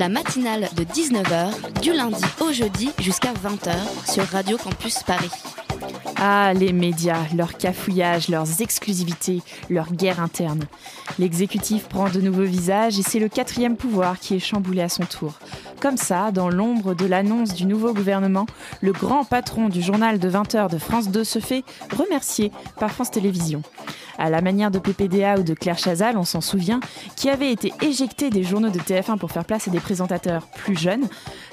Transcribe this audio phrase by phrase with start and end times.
[0.00, 5.28] La matinale de 19h, du lundi au jeudi jusqu'à 20h sur Radio Campus Paris.
[6.16, 10.64] Ah, les médias, leurs cafouillages, leurs exclusivités, leur guerre interne.
[11.18, 15.04] L'exécutif prend de nouveaux visages et c'est le quatrième pouvoir qui est chamboulé à son
[15.04, 15.34] tour.
[15.82, 18.46] Comme ça, dans l'ombre de l'annonce du nouveau gouvernement,
[18.80, 21.62] le grand patron du journal de 20h de France 2 se fait
[21.94, 23.62] remercier par France Télévisions.
[24.20, 26.80] À la manière de PPDA ou de Claire Chazal, on s'en souvient,
[27.16, 30.78] qui avait été éjecté des journaux de TF1 pour faire place à des présentateurs plus
[30.78, 31.08] jeunes,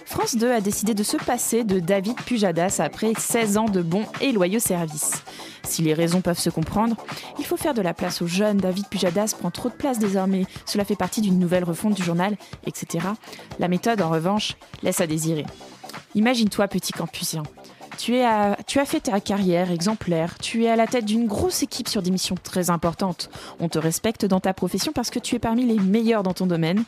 [0.06, 4.06] France 2 a décidé de se passer de David Pujadas après 16 ans de bons
[4.20, 5.24] et loyaux services.
[5.64, 6.98] Si les raisons peuvent se comprendre,
[7.40, 8.58] il faut faire de la place aux jeunes.
[8.58, 10.46] David Pujadas prend trop de place désormais.
[10.66, 13.08] Cela fait partie d'une nouvelle refonte du journal, etc.
[13.60, 15.46] La méthode, en revanche, laisse à désirer.
[16.16, 17.44] Imagine-toi, petit campusien.
[17.98, 22.02] Tu, as fait ta carrière exemplaire, tu es à la tête d'une grosse équipe sur
[22.04, 23.30] des missions très importantes.
[23.60, 26.46] On te respecte dans ta profession parce que tu es parmi les meilleurs dans ton
[26.46, 26.84] domaine.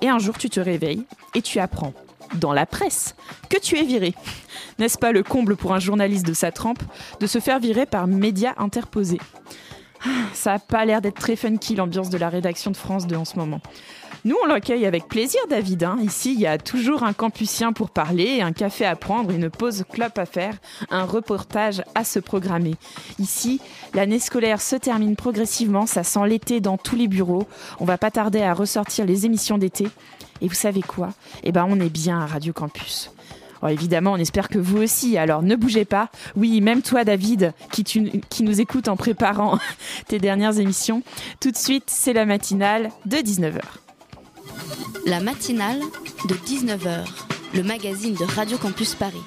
[0.00, 1.92] Et un jour, tu te réveilles et tu apprends,
[2.34, 3.14] dans la presse,
[3.50, 4.14] que tu es viré.
[4.78, 6.82] N'est-ce pas le comble pour un journaliste de sa trempe
[7.20, 9.20] de se faire virer par médias interposés?
[10.04, 13.16] Ah, Ça n'a pas l'air d'être très funky l'ambiance de la rédaction de France 2
[13.16, 13.60] en ce moment.
[14.26, 15.84] Nous, on l'accueille avec plaisir, David.
[15.84, 15.98] hein.
[16.02, 19.84] Ici, il y a toujours un campusien pour parler, un café à prendre, une pause
[19.88, 20.56] clope à faire,
[20.90, 22.74] un reportage à se programmer.
[23.20, 23.60] Ici,
[23.94, 27.46] l'année scolaire se termine progressivement, ça sent l'été dans tous les bureaux.
[27.78, 29.86] On va pas tarder à ressortir les émissions d'été.
[30.40, 31.10] Et vous savez quoi?
[31.44, 33.12] Eh ben, on est bien à Radio Campus.
[33.62, 36.08] Oh, évidemment, on espère que vous aussi, alors ne bougez pas.
[36.34, 39.60] Oui, même toi, David, qui, qui nous écoute en préparant
[40.08, 41.04] tes dernières émissions.
[41.38, 43.62] Tout de suite, c'est la matinale de 19h.
[45.06, 45.80] La matinale
[46.28, 47.06] de 19h,
[47.54, 49.22] le magazine de Radio Campus Paris.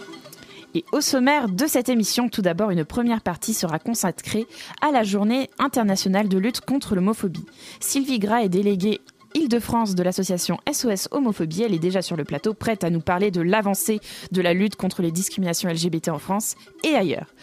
[0.76, 4.46] Et au sommaire de cette émission, tout d'abord, une première partie sera consacrée
[4.82, 7.46] à la journée internationale de lutte contre l'homophobie.
[7.80, 9.02] Sylvie Gras est déléguée
[9.36, 11.64] Île-de-France de l'association SOS Homophobie.
[11.64, 14.00] Elle est déjà sur le plateau, prête à nous parler de l'avancée
[14.32, 17.34] de la lutte contre les discriminations LGBT en France et ailleurs.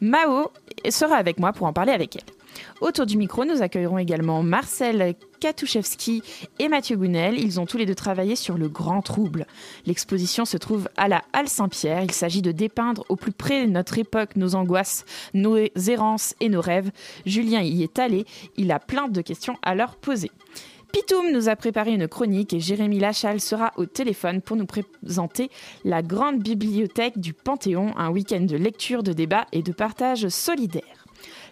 [0.00, 0.50] Mao
[0.88, 2.35] sera avec moi pour en parler avec elle.
[2.80, 6.22] Autour du micro, nous accueillerons également Marcel Katuszewski
[6.58, 7.38] et Mathieu Gounel.
[7.38, 9.46] Ils ont tous les deux travaillé sur le grand trouble.
[9.86, 12.02] L'exposition se trouve à la Halle Saint-Pierre.
[12.02, 16.60] Il s'agit de dépeindre au plus près notre époque nos angoisses, nos errances et nos
[16.60, 16.90] rêves.
[17.24, 18.26] Julien y est allé.
[18.56, 20.30] Il a plein de questions à leur poser.
[20.92, 25.50] Pitoum nous a préparé une chronique et Jérémy Lachal sera au téléphone pour nous présenter
[25.84, 31.05] la grande bibliothèque du Panthéon, un week-end de lecture, de débat et de partage solidaire.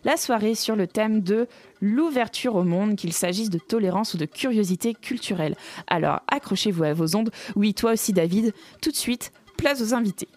[0.05, 1.47] La soirée sur le thème de
[1.81, 5.57] l'ouverture au monde, qu'il s'agisse de tolérance ou de curiosité culturelle.
[5.87, 7.31] Alors accrochez-vous à vos ondes.
[7.57, 8.53] Oui, toi aussi David.
[8.83, 10.29] Tout de suite, place aux invités.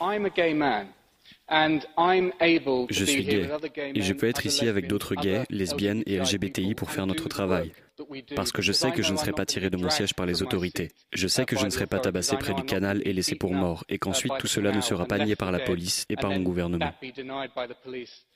[0.00, 0.86] I'm a gay man.
[1.48, 4.26] And I'm able to Je be suis here gay with other gay et je peux
[4.26, 7.72] être ici avec lesbians, d'autres gays, lesbiennes et LGBTI pour faire notre travail.
[8.34, 9.84] Parce que je sais because que I je ne know serai pas tiré de mon
[9.84, 10.88] be siège par les dragged from my autorités.
[11.12, 12.30] Je sais que je by ne the serai pas authorities.
[12.30, 14.72] tabassé I près know du canal et laissé pour mort, et qu'ensuite tout the cela
[14.72, 16.90] ne sera and pas nié par la police et par and mon gouvernement.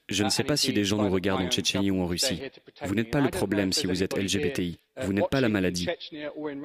[0.08, 2.40] Je ne sais pas si les gens nous regardent en Tchétchénie ou en Russie.
[2.82, 4.78] Vous n'êtes pas le problème si vous êtes LGBTI.
[5.02, 5.86] Vous n'êtes pas la maladie.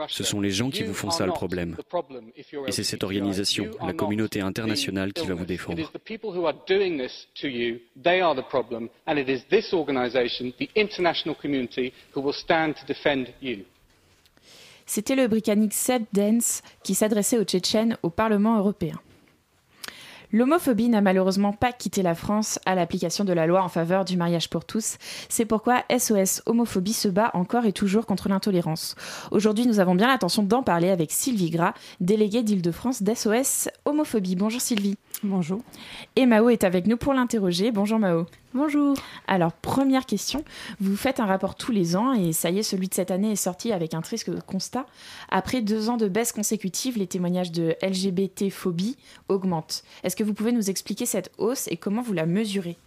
[0.07, 1.75] Ce sont les gens qui vous font ça le problème.
[2.67, 5.91] Et c'est cette organisation, la communauté internationale qui va vous défendre.
[14.85, 18.99] C'était le Britannique Seb Dance qui s'adressait aux Tchétchènes au Parlement européen.
[20.33, 24.15] L'homophobie n'a malheureusement pas quitté la France à l'application de la loi en faveur du
[24.15, 24.97] mariage pour tous.
[25.27, 28.95] C'est pourquoi SOS Homophobie se bat encore et toujours contre l'intolérance.
[29.31, 34.35] Aujourd'hui, nous avons bien l'intention d'en parler avec Sylvie Gras, déléguée d'Île-de-France d'SOS Homophobie.
[34.35, 34.95] Bonjour Sylvie.
[35.23, 35.61] Bonjour.
[36.15, 37.71] Et Mao est avec nous pour l'interroger.
[37.71, 38.25] Bonjour Mao.
[38.55, 38.95] Bonjour.
[39.27, 40.43] Alors, première question.
[40.79, 43.31] Vous faites un rapport tous les ans et ça y est, celui de cette année
[43.31, 44.87] est sorti avec un triste constat.
[45.29, 48.97] Après deux ans de baisse consécutive, les témoignages de LGBT-phobie
[49.29, 49.83] augmentent.
[50.03, 52.77] Est-ce que vous pouvez nous expliquer cette hausse et comment vous la mesurez?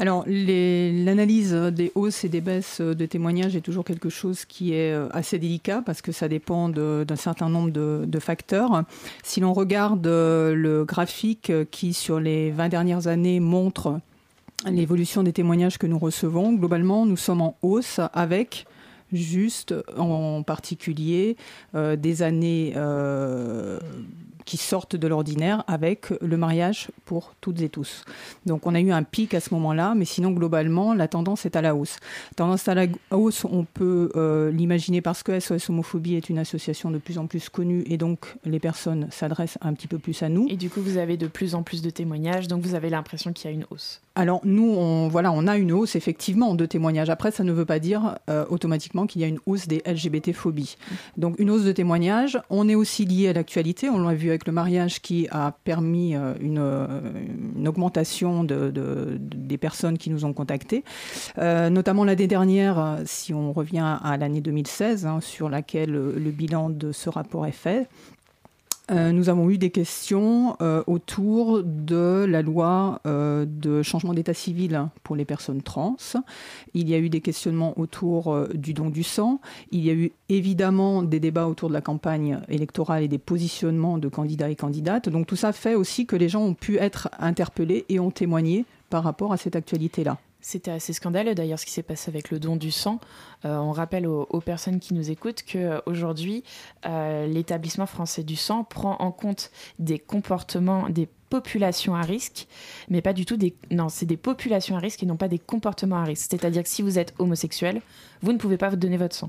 [0.00, 4.92] Alors, l'analyse des hausses et des baisses de témoignages est toujours quelque chose qui est
[4.92, 8.84] euh, assez délicat parce que ça dépend d'un certain nombre de, facteurs.
[9.24, 13.98] Si l'on regarde euh, le graphique qui, sur les 20 dernières années, montre
[14.66, 18.66] l'évolution des témoignages que nous recevons, globalement, nous sommes en hausse avec
[19.12, 21.36] juste en particulier
[21.74, 22.74] euh, des années
[24.48, 28.06] qui sortent de l'ordinaire avec le mariage pour toutes et tous.
[28.46, 31.54] Donc on a eu un pic à ce moment-là, mais sinon globalement la tendance est
[31.54, 31.98] à la hausse.
[32.34, 36.90] Tendance à la hausse, on peut euh, l'imaginer parce que SOS Homophobie est une association
[36.90, 40.30] de plus en plus connue et donc les personnes s'adressent un petit peu plus à
[40.30, 40.46] nous.
[40.48, 43.34] Et du coup vous avez de plus en plus de témoignages, donc vous avez l'impression
[43.34, 44.00] qu'il y a une hausse.
[44.18, 47.08] Alors nous, on, voilà, on a une hausse effectivement de témoignages.
[47.08, 50.76] Après, ça ne veut pas dire euh, automatiquement qu'il y a une hausse des LGBT-phobies.
[51.16, 52.36] Donc une hausse de témoignages.
[52.50, 53.88] On est aussi lié à l'actualité.
[53.88, 56.58] On l'a vu avec le mariage qui a permis euh, une,
[57.56, 60.82] une, augmentation de, de, des personnes qui nous ont contactés.
[61.38, 66.70] Euh, notamment l'année dernière, si on revient à l'année 2016, hein, sur laquelle le bilan
[66.70, 67.86] de ce rapport est fait.
[68.90, 74.32] Euh, nous avons eu des questions euh, autour de la loi euh, de changement d'état
[74.32, 75.96] civil pour les personnes trans.
[76.74, 79.40] Il y a eu des questionnements autour du don du sang.
[79.70, 83.98] Il y a eu évidemment des débats autour de la campagne électorale et des positionnements
[83.98, 85.08] de candidats et candidates.
[85.08, 88.64] Donc tout ça fait aussi que les gens ont pu être interpellés et ont témoigné
[88.90, 90.18] par rapport à cette actualité-là.
[90.48, 93.00] C'était assez scandaleux d'ailleurs ce qui s'est passé avec le don du sang.
[93.44, 96.42] Euh, on rappelle aux, personnes qui nous écoutent qu'aujourd'hui,
[96.86, 102.46] euh, l'établissement français du sang prend en compte des comportements, des populations à risque,
[102.88, 103.56] mais pas du tout des...
[103.70, 106.28] Non, c'est des populations à risque et non pas des comportements à risque.
[106.30, 107.82] C'est-à-dire que si vous êtes homosexuel,
[108.22, 109.28] vous ne pouvez pas vous donner votre sang.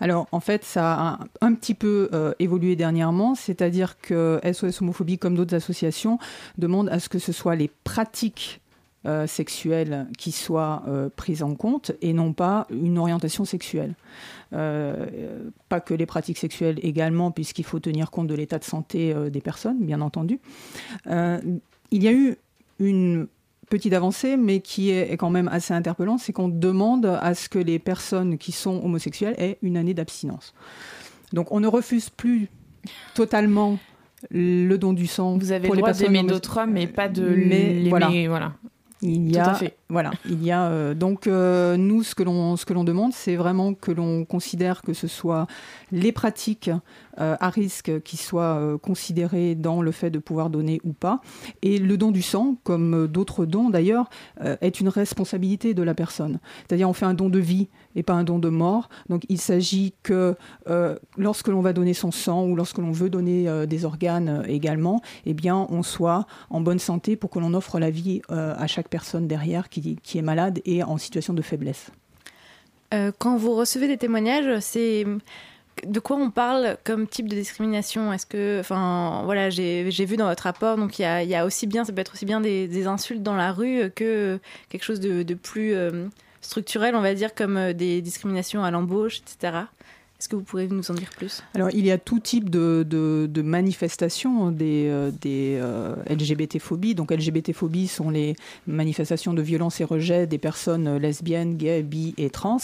[0.00, 5.18] Alors en fait, ça a un, petit peu euh, évolué dernièrement, c'est-à-dire que SOS Homophobie,
[5.18, 6.18] comme d'autres associations,
[6.56, 8.62] demandent à ce que ce soit les pratiques
[9.06, 13.94] euh, sexuelle qui soit euh, prise en compte et non pas une orientation sexuelle.
[14.52, 19.14] Euh, pas que les pratiques sexuelles également, puisqu'il faut tenir compte de l'état de santé
[19.30, 20.40] des personnes, bien entendu.
[21.06, 22.36] il y a eu
[22.80, 23.28] une
[23.70, 27.60] petite avancée, mais qui est quand même assez interpellante, c'est qu'on demande à ce que
[27.60, 30.52] les personnes qui sont homosexuelles aient une année d'abstinence.
[31.32, 32.48] Donc on ne refuse plus
[33.14, 33.78] totalement
[34.30, 35.38] le don du sang.
[35.38, 38.10] Vous avez le droit d'aimer d'autres hommes, mais pas de mais, voilà.
[38.28, 38.52] voilà.
[39.06, 39.58] Il y a,
[39.88, 43.12] voilà, il y a euh, donc euh, nous ce que l'on ce que l'on demande,
[43.12, 45.46] c'est vraiment que l'on considère que ce soit
[45.92, 46.70] les pratiques
[47.20, 51.20] euh, à risque qui soient considérées dans le fait de pouvoir donner ou pas,
[51.62, 54.10] et le don du sang, comme d'autres dons d'ailleurs,
[54.60, 56.40] est une responsabilité de la personne.
[56.66, 58.88] C'est-à-dire on fait un don de vie et pas un don de mort.
[59.08, 60.34] Donc il s'agit que
[61.16, 65.34] lorsque l'on va donner son sang ou lorsque l'on veut donner des organes également, eh
[65.34, 69.26] bien on soit en bonne santé pour que l'on offre la vie à chaque personne
[69.26, 71.90] derrière qui, qui, est malade et en situation de faiblesse.
[72.94, 75.04] Euh, quand vous recevez des témoignages, c'est
[75.84, 78.12] de quoi on parle comme type de discrimination?
[78.12, 81.84] Est-ce que, enfin, voilà, j'ai vu dans votre rapport, donc il y a, aussi bien,
[81.84, 84.38] ça peut être aussi bien des, insultes dans la rue que
[84.68, 86.06] quelque chose de, plus euh,
[86.40, 89.58] structurel, on va dire, comme euh, des discriminations à l'embauche, etc.
[90.26, 91.44] Est-ce que vous pourriez nous en dire plus?
[91.54, 96.96] Alors, il y a tout type de, de, manifestations des, euh, euh, LGBT-phobies.
[96.96, 98.34] Donc, LGBT-phobies sont les
[98.66, 102.58] manifestations de violence et rejet des personnes lesbiennes, gays, bi et trans.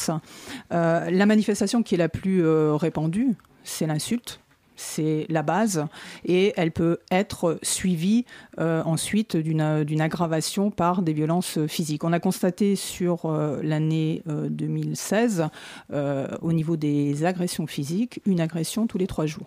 [0.72, 4.40] Euh, la manifestation qui est la plus répandue, c'est l'insulte
[4.76, 5.86] c'est la base,
[6.24, 8.24] et elle peut être suivie
[8.58, 9.60] euh, ensuite d'une
[10.00, 12.04] aggravation par des violences physiques.
[12.04, 15.48] On a constaté sur euh, l'année 2016,
[15.92, 19.46] euh, au niveau des agressions physiques, une agression tous les trois jours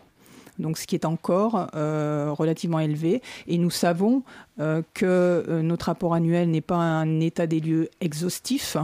[0.57, 3.21] donc ce qui est encore relativement élevé.
[3.45, 4.23] Et nous savons
[4.57, 8.77] que notre rapport annuel n'est pas un état des lieux exhaustif.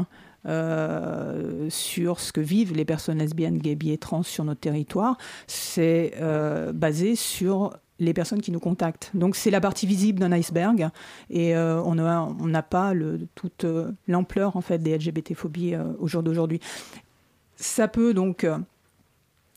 [0.47, 5.17] Euh, sur ce que vivent les personnes lesbiennes, gays, bi et trans sur notre territoire,
[5.45, 9.11] c'est euh, basé sur les personnes qui nous contactent.
[9.13, 10.89] Donc c'est la partie visible d'un iceberg
[11.29, 12.93] et euh, on n'a pas
[13.35, 13.65] toute
[14.07, 16.59] l'ampleur en fait des LGBT-phobies au jour d'aujourd'hui.
[17.57, 18.47] Ça peut donc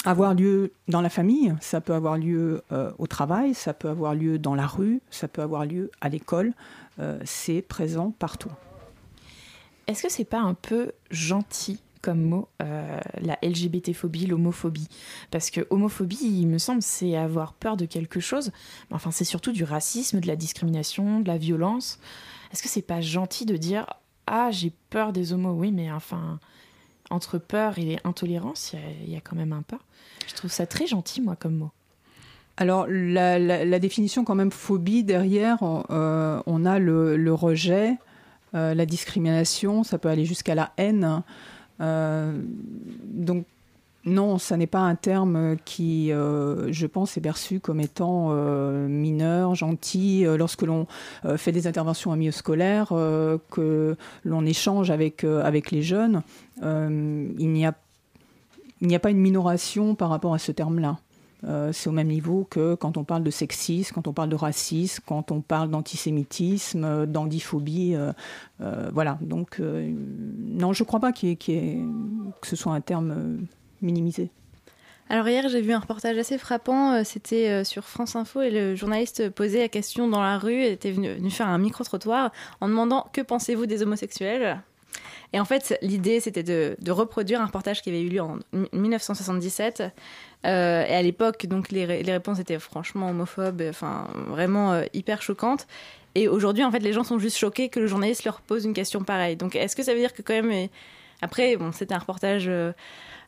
[0.05, 2.63] avoir lieu dans la famille, ça peut avoir lieu
[2.99, 6.53] au travail, ça peut avoir lieu dans la rue, ça peut avoir lieu à l'école.
[7.25, 8.51] c'est présent partout.
[9.87, 14.89] Est-ce que c'est pas un peu gentil comme mot, euh, la LGBT-phobie, l'homophobie?
[15.31, 18.51] Parce que homophobie, il me semble, c'est avoir peur de quelque chose.
[18.91, 21.99] Enfin, c'est surtout du racisme, de la discrimination, de la violence.
[22.53, 23.87] Est-ce que c'est pas gentil de dire
[24.27, 25.53] Ah, j'ai peur des homos?
[25.53, 26.39] Oui, mais enfin,
[27.11, 28.75] entre peur et intolérance,
[29.05, 29.81] il y, a quand même un pas.
[30.27, 31.73] Je trouve ça très gentil, moi, comme mot.
[32.57, 35.59] Alors, la, définition, quand même, phobie, derrière,
[35.91, 37.99] euh, on a le rejet,
[38.55, 41.23] euh, la discrimination, ça peut aller jusqu'à la haine.
[41.81, 42.33] Euh,
[43.05, 43.47] donc
[44.05, 48.29] non, ça n'est pas un terme qui, euh, je pense, est perçu comme étant
[48.87, 50.87] mineur, gentil, lorsque l'on
[51.37, 52.89] fait des interventions en milieu scolaire,
[53.51, 56.23] que l'on échange avec, avec les jeunes.
[56.63, 57.75] il n'y a,
[58.93, 60.99] a, pas une minoration par rapport à ce terme-là.
[61.73, 65.03] C'est au même niveau que quand on parle de sexisme, quand on parle de racisme,
[65.07, 67.97] quand on parle d'antisémitisme, d'andiphobie.
[68.93, 71.35] voilà, donc non, je ne crois pas que
[72.43, 73.47] ce soit un terme
[73.83, 74.31] minimisé.
[75.11, 78.51] Alors hier, j'ai vu un reportage assez frappant, euh, c'était euh, sur France Info et
[78.51, 83.07] le journaliste posait la question dans la rue, était venu, faire un micro-trottoir en demandant
[83.13, 84.63] que pensez-vous des homosexuels?
[85.35, 88.39] Et en fait, l'idée, c'était de, reproduire un reportage qui avait eu lieu en
[88.73, 89.83] 1977.
[90.47, 95.67] Euh, et à l'époque, donc les, réponses étaient franchement homophobes, enfin vraiment hyper choquantes.
[96.15, 98.75] Et aujourd'hui, en fait, les gens sont juste choqués que le journaliste leur pose une
[98.75, 99.35] question pareille.
[99.35, 100.69] Donc, est-ce que ça veut dire que quand même,
[101.21, 102.49] après, bon, c'était un reportage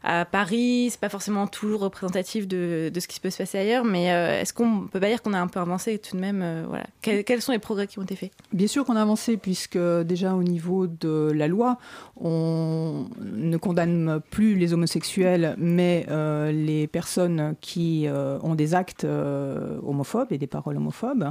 [0.03, 4.13] à Paris, c'est pas forcément toujours représentatif de, ce qui peut se passer ailleurs, mais
[4.13, 6.65] euh, est-ce qu'on peut pas dire qu'on a un peu avancé tout de même euh.
[7.03, 8.31] Quels, sont les progrès qui ont été faits?
[8.53, 11.79] Bien sûr qu'on a avancé, puisque déjà au niveau de la loi,
[12.21, 18.07] on ne condamne plus les homosexuels, mais euh, les personnes qui
[18.43, 21.31] ont des actes homophobes et des paroles homophobes.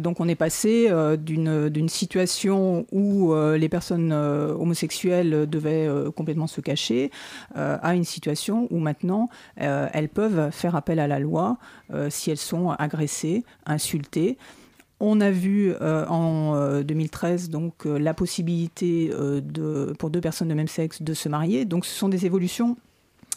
[0.00, 7.10] donc on est passé d'une situation où les personnes homosexuelles devaient complètement se cacher
[7.84, 9.28] à une situation où maintenant
[9.60, 11.58] euh, elles peuvent faire appel à la loi
[11.92, 14.38] euh, si elles sont agressées, insultées.
[15.00, 19.12] On a vu euh, en 2013 donc la possibilité
[19.98, 21.66] pour deux personnes de même sexe de se marier.
[21.66, 22.76] Donc ce sont des évolutions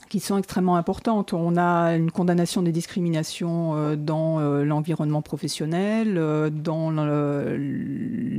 [0.07, 1.33] qui sont extrêmement importantes.
[1.33, 6.13] On a une condamnation des discriminations dans l'environnement professionnel,
[6.51, 6.91] dans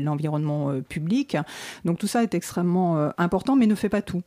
[0.06, 1.36] l'environnement public.
[1.84, 4.22] Donc tout ça est extrêmement important, mais ne fait pas tout.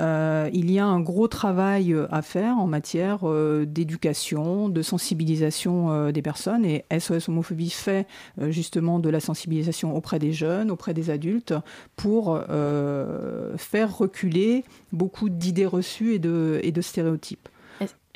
[0.00, 4.82] Euh, il y a un gros travail euh, à faire en matière euh, d'éducation, de
[4.82, 8.06] sensibilisation des personnes et SOS Homophobie fait
[8.48, 11.54] justement de la sensibilisation auprès des jeunes, auprès des adultes
[11.96, 12.40] pour
[13.56, 17.48] faire reculer beaucoup d'idées reçues et de, et de stéréotypes.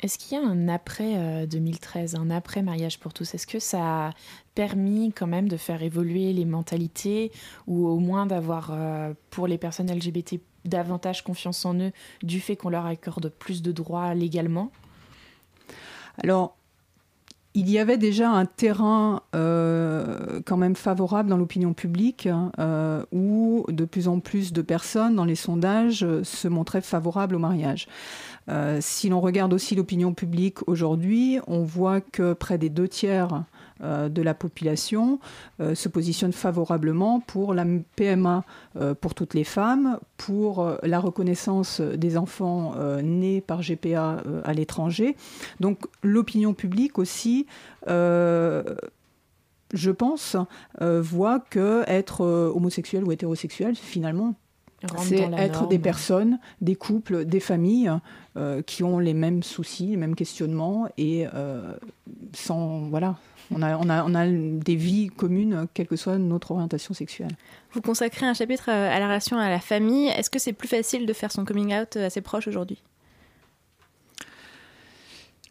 [0.01, 3.33] Est-ce qu'il y a un après 2013, un après mariage pour tous?
[3.33, 4.11] Est-ce que ça a
[4.53, 7.31] permis quand même de faire évoluer les mentalités
[7.65, 8.75] ou au moins d'avoir
[9.29, 11.91] pour les personnes LGBT davantage confiance en eux
[12.23, 14.71] du fait qu'on leur accorde plus de droits légalement?
[16.21, 16.57] Alors,
[17.53, 22.27] il y avait déjà un terrain euh, quand même favorable dans l'opinion publique
[22.59, 27.39] euh, où de plus en plus de personnes dans les sondages se montraient favorables au
[27.39, 27.87] mariage.
[28.49, 33.43] Euh, si l'on regarde aussi l'opinion publique aujourd'hui, on voit que près des deux tiers
[33.83, 35.19] euh, de la population
[35.59, 38.43] euh, se positionne favorablement pour la PMA
[39.01, 45.15] pour toutes les femmes, pour la reconnaissance des enfants nés par GPA à l'étranger.
[45.59, 47.45] Donc l'opinion publique aussi
[49.73, 50.35] je pense,
[50.81, 54.35] voit que être homosexuel ou hétérosexuel, finalement,
[54.99, 57.91] c'est être des personnes, des couples, des familles
[58.65, 61.25] qui ont les mêmes soucis, les mêmes questionnements et
[62.33, 63.15] sans voilà
[63.51, 67.31] on a, on, a, on a des vies communes, quelle que soit notre orientation sexuelle.
[67.73, 70.07] Vous consacrez un chapitre à la relation à la famille.
[70.07, 72.81] Est-ce que c'est plus facile de faire son coming out à ses proches aujourd'hui?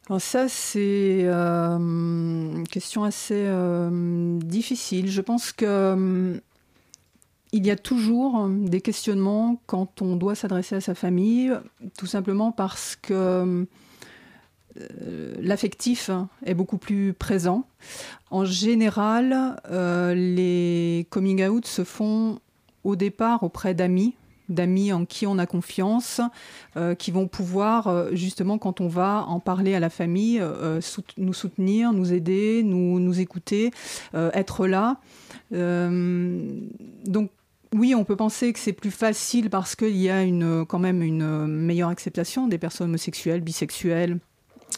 [0.08, 5.10] Alors ça, c'est euh, une question assez euh, difficile.
[5.10, 6.40] Je pense que euh,
[7.54, 11.52] il y a toujours des questionnements quand on doit s'adresser à sa famille,
[11.96, 13.64] tout simplement parce que
[14.80, 16.10] euh, l'affectif
[16.44, 17.64] est beaucoup plus présent.
[18.30, 22.40] En général, euh, les coming out se font
[22.82, 24.14] au départ auprès d'amis,
[24.48, 26.20] d'amis en qui on a confiance,
[26.76, 30.42] euh, qui vont pouvoir, justement, quand on va en parler à la famille,
[31.18, 33.70] nous soutenir, nous aider, nous, nous écouter,
[34.12, 34.96] être là.
[35.52, 37.30] donc,
[37.74, 41.02] oui, on peut penser que c'est plus facile parce qu'il y a une, quand même
[41.02, 44.20] une meilleure acceptation des personnes homosexuelles, bisexuelles,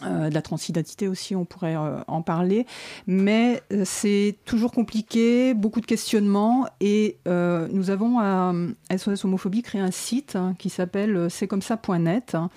[0.02, 2.66] euh, de la transidentité aussi, on pourrait euh, en parler.
[3.06, 6.66] Mais euh, c'est toujours compliqué, beaucoup de questionnements.
[6.80, 8.52] Et nous avons à
[8.96, 12.48] SOS Homophobie créé un site hein, qui s'appelle c'est comme ça.net, hein,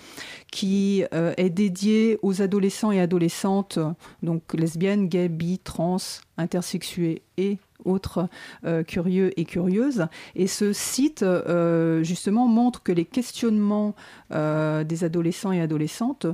[0.52, 3.80] qui est dédié aux adolescents et adolescentes,
[4.24, 5.98] donc lesbiennes, gays, bi, trans,
[6.38, 8.28] intersexués et autres
[8.66, 10.08] euh, curieux et curieuses.
[10.36, 13.96] Et ce site, euh, justement, montre que les questionnements
[14.32, 16.28] euh, des adolescents et adolescentes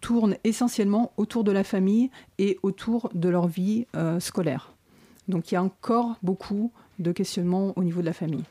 [0.00, 3.86] tournent essentiellement autour de la famille et autour de leur vie
[4.20, 4.72] scolaire.
[5.26, 8.44] Donc il y a encore beaucoup de questionnements au niveau de la famille.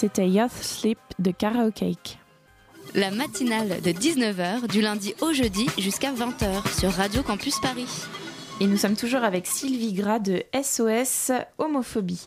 [0.00, 2.16] C'était Youth Sleep de Karaoke.
[2.94, 7.84] La matinale de 19h du lundi au jeudi jusqu'à 20h sur Radio Campus Paris.
[8.62, 12.26] Et nous sommes toujours avec Sylvie Gras de SOS Homophobie.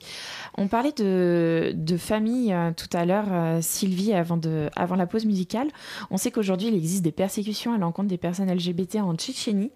[0.57, 5.25] On parlait de, famille euh, tout à l'heure, euh, Sylvie, avant, de, avant la pause
[5.25, 5.67] musicale.
[6.09, 9.71] On sait qu'aujourd'hui, il existe des persécutions à l'encontre des personnes LGBT en Tchétchénie.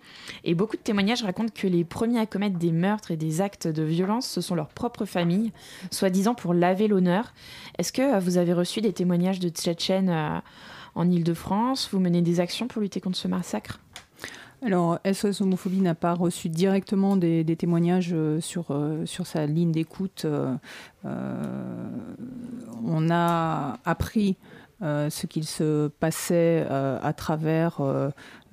[0.45, 3.67] Et beaucoup de témoignages racontent que les premiers à commettre des meurtres et des actes
[3.67, 5.51] de violence, ce sont leurs propres familles,
[5.91, 7.35] soi-disant pour laver l'honneur.
[7.77, 10.41] Est-ce que euh, vous avez reçu des témoignages de Tchétchènes
[10.95, 13.79] en Ile-de-France Vous menez des actions pour lutter contre ce massacre?
[14.63, 19.71] Alors, SOS Homophobie n'a pas reçu directement des, témoignages euh, sur, euh, sur sa ligne
[19.71, 20.25] d'écoute.
[20.25, 20.55] Euh,
[22.83, 24.35] on a appris
[24.81, 27.81] ce qu'il se passait à travers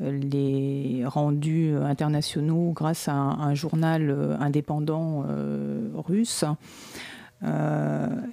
[0.01, 5.27] les rendus internationaux grâce à un, journal indépendant
[5.95, 6.47] russe.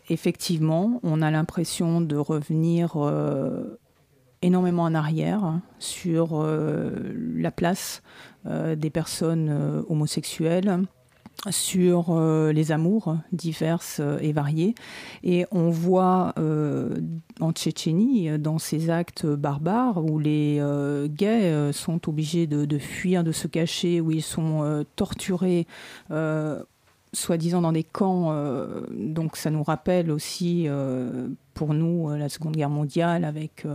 [0.07, 2.95] effectivement, on a l'impression de revenir
[4.41, 6.91] énormément en arrière sur euh,
[7.36, 8.01] la place
[8.45, 10.80] euh, des personnes euh, homosexuelles
[11.49, 12.13] sur
[12.54, 14.75] les amours diverses et variés.
[15.23, 16.36] Et on voit
[17.39, 20.62] en Tchétchénie, dans ces actes barbares, où les
[21.10, 25.65] gays sont obligés de, fuir, de se cacher, où ils sont torturés
[27.12, 28.36] soi-disant dans des camps.
[28.91, 30.67] Donc ça nous rappelle aussi
[31.53, 33.65] pour nous euh, la Seconde Guerre mondiale avec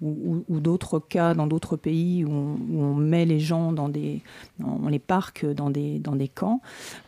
[0.00, 4.22] ou, d'autres cas dans d'autres pays où on, met les gens dans des,
[4.62, 6.60] on les parque dans des dans des camps.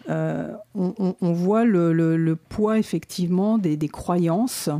[0.08, 4.70] On, voit le, poids effectivement des, croyances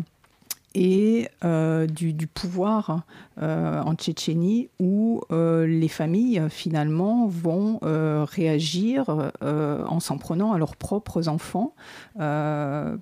[0.77, 3.01] et euh, du, pouvoir
[3.41, 10.77] euh, en Tchétchénie où euh, les familles finalement vont réagir en s'en prenant à leurs
[10.77, 11.75] propres enfants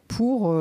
[0.08, 0.54] pour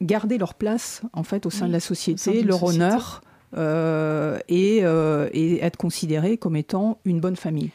[0.00, 3.22] garder leur place en fait au sein de la société, leur honneur.
[3.56, 7.70] et, et, être considérés comme étant une bonne famille.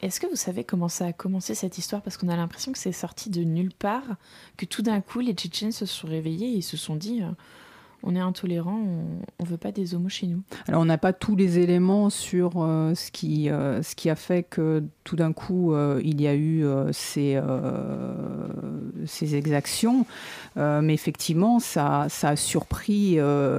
[0.00, 2.00] Est-ce que vous savez comment ça a commencé cette histoire?
[2.02, 4.16] Parce qu'on a l'impression que c'est sorti de nulle part,
[4.56, 7.30] que tout d'un coup les Tchétchènes se sont réveillés et se sont dit euh,
[8.02, 8.80] on est intolérant,
[9.38, 10.42] on ne veut pas des homos chez nous.
[10.68, 14.14] Alors on n'a pas tous les éléments sur euh, ce, qui, euh, ce qui a
[14.14, 17.40] fait que tout d'un coup euh, il y a eu ces,
[19.06, 20.06] ces exactions,
[20.56, 23.18] mais effectivement ça, ça a surpris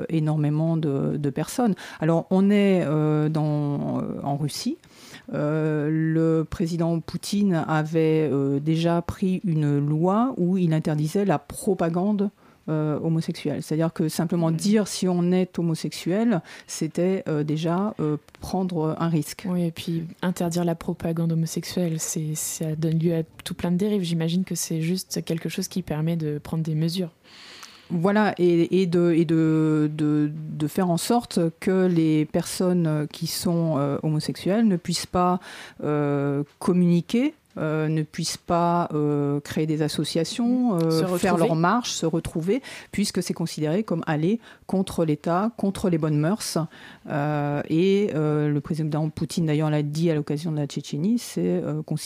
[0.10, 1.76] énormément de, personnes.
[2.00, 2.86] Alors on est
[3.30, 4.78] dans, en Russie.
[5.32, 12.30] le président Poutine avait déjà pris une loi où il interdisait la propagande
[12.70, 13.64] euh, homosexuel.
[13.64, 19.46] C'est-à-dire que simplement dire si on est homosexuel, c'était euh, déjà euh, prendre un risque.
[19.50, 23.78] Oui, et puis interdire la propagande homosexuelle, c'est, ça donne lieu à tout plein de
[23.78, 24.04] dérives.
[24.04, 27.10] J'imagine que c'est juste quelque chose qui permet de prendre des mesures.
[27.90, 34.68] Voilà, et, de, et de, de, faire en sorte que les personnes qui sont homosexuelles
[34.68, 35.40] ne puissent pas
[36.60, 43.22] communiquer ne puissent pas euh, créer des associations, euh, faire leur marche, se retrouver, puisque
[43.22, 46.58] c'est considéré comme aller contre l'État, contre les bonnes mœurs.
[47.08, 51.62] et le président Poutine, d'ailleurs, l'a dit à l'occasion de la Tchétchénie, c'est,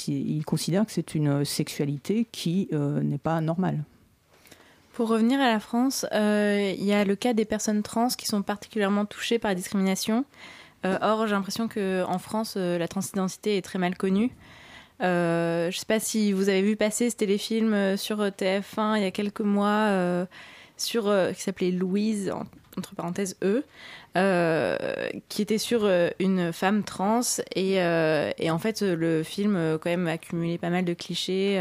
[0.08, 3.84] il considère que c'est une sexualité qui n'est pas normale.
[4.94, 8.42] Pour revenir à la France, il y a le cas des personnes trans qui sont
[8.42, 10.26] particulièrement touchées par la discrimination.
[10.84, 14.32] or, j'ai l'impression qu'en France, la transidentité est très mal connue.
[15.02, 18.30] Euh, je ne sais pas si vous avez vu passer ce téléfilm euh, sur euh,
[18.30, 20.26] TF1 il y a quelques mois
[20.78, 22.32] sur qui s'appelait Louise
[22.78, 23.64] entre parenthèses E,
[25.30, 27.22] qui était sur une femme trans
[27.56, 31.56] et, en fait le film quand même a accumulé pas mal de clichés.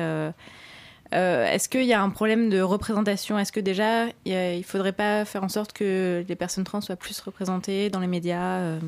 [1.13, 3.39] Est-ce qu'il y a un problème de représentation?
[3.39, 6.97] Est-ce que déjà il ne faudrait pas faire en sorte que les personnes trans soient
[6.97, 8.79] plus représentées dans les médias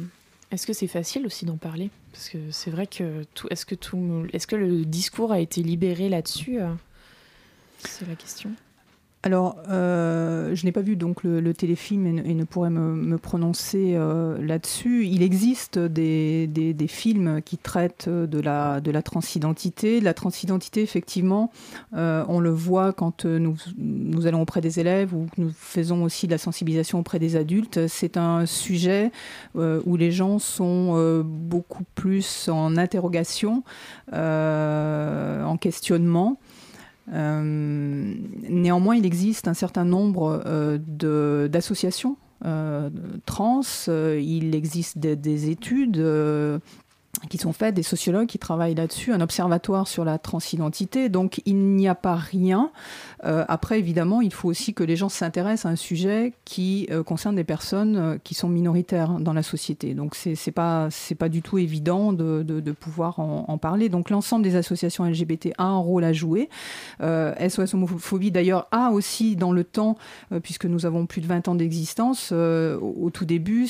[0.51, 1.91] est-ce que c'est facile aussi d'en parler?
[2.13, 3.49] Parce que c'est vrai que tout.
[3.51, 4.27] Est-ce que tout.
[4.33, 6.73] Est-ce que le discours a été libéré là-dessus euh?
[7.79, 8.51] C'est la question.
[9.27, 14.37] Alors, euh, je n'ai pas vu donc le, téléfilm et ne, pourrais me, prononcer euh,
[14.39, 15.07] là-dessus.
[15.07, 20.03] Il existe des, films qui traitent de la, de la transidentité.
[20.03, 21.51] La transidentité, effectivement,
[21.97, 26.27] euh, on le voit quand nous, nous allons auprès des élèves ou nous faisons aussi
[26.27, 27.87] de la sensibilisation auprès des adultes.
[27.87, 29.11] C'est un sujet
[29.55, 33.63] où les gens sont beaucoup plus en interrogation,
[34.13, 36.39] en questionnement.
[37.13, 38.15] Euh,
[38.49, 40.79] néanmoins, il existe un certain nombre euh,
[41.49, 42.91] d'associations euh,
[43.27, 45.99] trans, il existe des, études
[47.29, 51.09] qui sont faites, des sociologues qui travaillent là-dessus, un observatoire sur la transidentité.
[51.09, 52.71] Donc il n'y a pas rien.
[53.25, 57.03] Euh, après, évidemment, il faut aussi que les gens s'intéressent à un sujet qui euh,
[57.03, 59.95] concerne des personnes euh, qui sont minoritaires dans la société.
[59.95, 63.89] Donc c'est pas c'est pas du tout évident de, de, pouvoir en, parler.
[63.89, 66.49] Donc l'ensemble des associations LGBT a un rôle à jouer.
[67.01, 69.97] SOS homophobie d'ailleurs a aussi dans le temps,
[70.43, 73.69] puisque nous avons plus de 20 ans d'existence, au, au, tout début,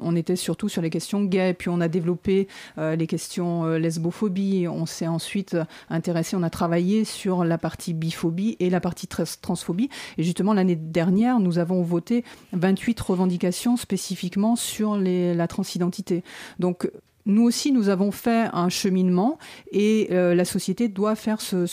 [0.00, 3.78] on était surtout sur les questions gays, puis on a développé euh, les questions euh,
[3.78, 4.66] lesbophobie.
[4.68, 5.56] On s'est ensuite
[5.90, 9.88] intéressé, on a travaillé sur la partie biphobie et la partie transphobie.
[10.18, 16.22] Et justement, l'année dernière, nous avons voté 28 revendications spécifiquement sur la transidentité.
[16.58, 16.90] Donc,
[17.26, 19.38] nous aussi, nous avons fait un cheminement
[19.72, 21.66] et euh, la société doit faire ce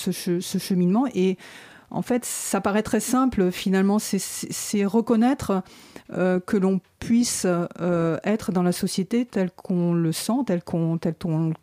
[0.60, 1.06] cheminement.
[1.14, 1.38] Et
[1.94, 5.62] en fait, ça paraît très simple finalement, c'est reconnaître
[6.12, 10.98] euh, que l'on puisse euh, être dans la société tel qu'on le sent, tel qu'on
[10.98, 11.16] tel,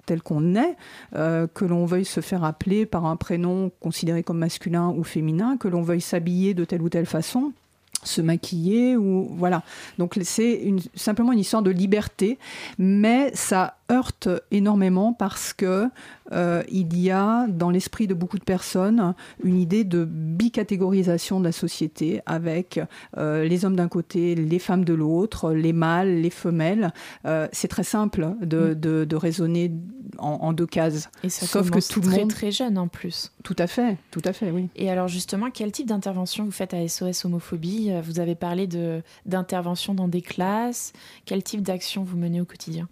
[0.07, 0.21] tel
[0.57, 0.77] est,
[1.15, 5.57] euh, que l'on veuille se faire appeler par un prénom considéré comme masculin ou féminin,
[5.57, 7.53] que l'on veuille s'habiller de telle ou telle façon
[8.03, 9.63] se maquiller ou voilà
[9.99, 10.63] donc c'est
[10.95, 12.39] simplement une histoire de liberté
[12.79, 15.89] mais ça heurte énormément parce que
[16.33, 21.45] euh, il y a dans l'esprit de beaucoup de personnes une idée de bicatégorisation de
[21.45, 22.81] la société avec
[23.17, 26.93] euh, les hommes d'un côté, les femmes de l'autre, les mâles, les femelles.
[27.27, 29.07] Euh, c'est très simple de, mm.
[29.07, 29.73] de, raisonner
[30.21, 31.11] en, deux cases.
[31.25, 33.33] Et ça Sauf que tout le monde très jeune en plus.
[33.43, 34.69] Tout à fait, tout à fait, oui.
[34.77, 37.93] Et alors justement, quel type d'intervention vous faites à SOS homophobie?
[38.03, 40.93] Vous avez parlé de d'intervention dans des classes.
[41.25, 42.89] Quel type d'action vous menez au quotidien?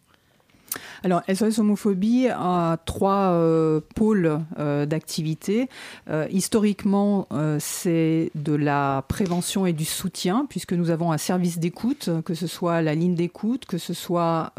[1.05, 5.69] Alors, SOS Homophobie a trois euh, pôles euh, d'activité.
[6.11, 7.29] Euh, historiquement,
[7.59, 12.47] c'est de la prévention et du soutien, puisque nous avons un service d'écoute, que ce
[12.47, 14.53] soit la ligne d'écoute, que ce soit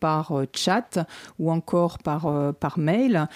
[0.00, 0.98] par chat
[1.38, 3.28] ou encore par, par mail.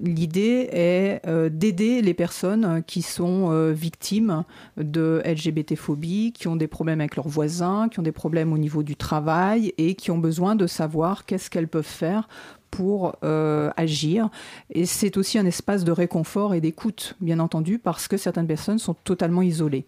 [0.00, 4.44] L'idée est d'aider les personnes qui sont victimes
[4.76, 8.82] de LGBT-phobie, qui ont des problèmes avec leurs voisins, qui ont des problèmes au niveau
[8.82, 12.28] du travail et qui ont besain de savoir qu'est-ce qu'elles peuvent faire
[12.70, 14.28] pour euh, agir.
[14.70, 18.78] Et c'est aussi un espace de réconfort et d'écoute, bien entendu, parce que certaines personnes
[18.78, 19.86] sont totalement isolées.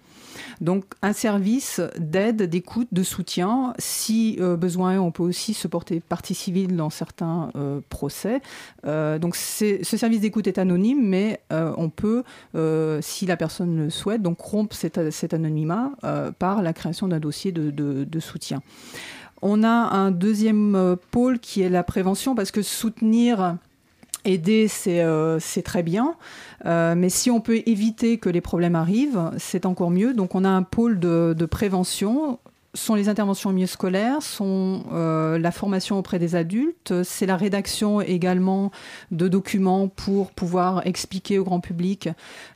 [0.61, 3.75] Donc un service d'aide, d'écoute, de soutien.
[3.79, 8.41] Si euh, besoin, on peut aussi se porter partie civile dans certains euh, procès.
[8.85, 12.23] donc ce service d'écoute est anonyme, mais on peut,
[13.01, 15.93] si la personne le souhaite, donc rompre cet, anonymat
[16.39, 18.63] par la création d'un dossier de soutien.
[19.43, 23.57] On a un deuxième euh, pôle qui est la prévention, parce que soutenir
[24.25, 26.15] aider, c'est euh, très bien.
[26.67, 30.15] Euh, mais si on peut éviter que les problèmes arrivent, c'est encore mieux.
[30.15, 32.39] Donc on a un pôle de, de prévention
[32.75, 37.37] sont les interventions au milieu scolaire, sont euh, la formation auprès des adultes, c'est la
[37.37, 38.71] rédaction également
[39.11, 42.09] de documents pour pouvoir expliquer au grand public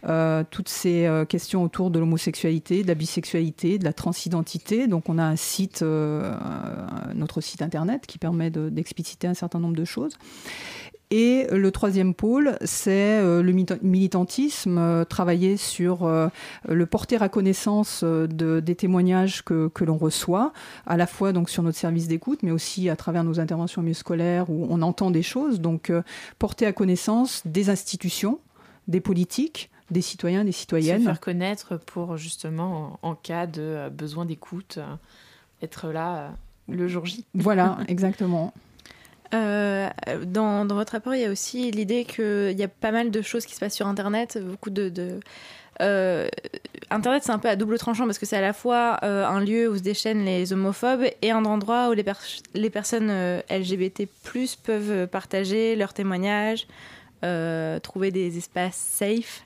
[0.07, 4.87] euh, toutes ces euh, questions autour de l'homosexualité, de la bisexualité, de la transidentité.
[4.87, 5.85] Donc on a un site,
[7.15, 10.17] notre site internet qui permet d'expliciter un certain nombre de choses.
[11.17, 16.27] Et le troisième pôle, c'est euh, le militantisme, euh, travailler sur euh,
[16.69, 20.53] le porter à connaissance des témoignages que, l'on reçoit,
[20.87, 23.95] à la fois donc sur notre service d'écoute, mais aussi à travers nos interventions mieux
[23.95, 25.61] scolaires où on entend des choses.
[25.61, 25.93] Donc
[26.41, 28.41] porter à connaissance des institutions,
[28.89, 30.99] des politiques, des citoyens, des citoyennes.
[30.99, 34.81] Se faire connaître pour justement, en cas de besoin d'écoute,
[35.63, 36.33] être là
[36.69, 37.25] le jour J.
[37.35, 38.53] Voilà, exactement.
[39.33, 39.89] Euh,
[40.27, 43.47] dans, votre rapport, il y a aussi l'idée qu'il y a pas mal de choses
[43.47, 44.71] qui se passent sur Internet, beaucoup.
[45.81, 46.29] Euh,
[46.91, 49.41] Internet, c'est un peu à double tranchant parce que c'est à la fois euh, un
[49.41, 53.11] lieu où se déchaînent les homophobes et un endroit où les personnes
[53.51, 54.07] LGBT+
[54.63, 56.67] peuvent partager leurs témoignages,
[57.83, 59.45] trouver des espaces safe.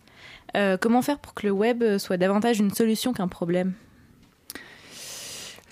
[0.81, 3.73] comment faire pour que le web soit davantage une solution qu'un problème?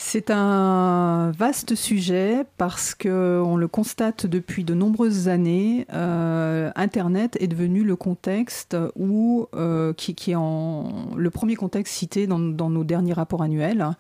[0.09, 5.85] C'est un vaste sujet parce que on le constate depuis de nombreuses années.
[5.93, 12.39] Euh, Internet est devenu le contexte où, euh, qui, est le premier contexte cité dans,
[12.39, 13.97] nos derniers rapports annuels,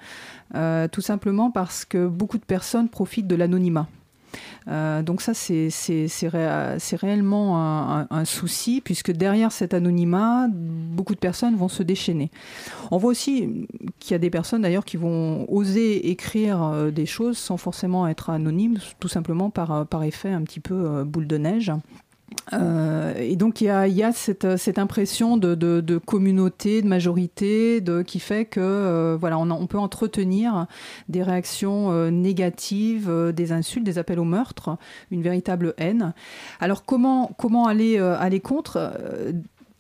[0.54, 3.88] euh, tout simplement parce que beaucoup de personnes profitent de l'anonymat.
[4.68, 5.68] Euh, donc ça, c'est
[6.96, 12.31] réellement un, souci, puisque derrière cet anonymat, beaucoup de personnes vont se déchaîner.
[12.90, 13.66] On voit aussi
[14.01, 18.09] qu'il y a des personnes d'ailleurs qui vont oser écrire euh, des choses sans forcément
[18.09, 21.72] être anonymes, tout simplement par, effet un petit peu euh, boule de neige.
[22.52, 28.44] Euh, et donc il y a, a cette, impression de, communauté, de majorité, qui fait
[28.44, 30.66] que euh, voilà, on, peut entretenir
[31.09, 34.76] des réactions euh, négatives, des insultes, des appels au meurtre,
[35.11, 36.12] une véritable haine.
[36.61, 38.92] Alors comment, comment aller, aller contre?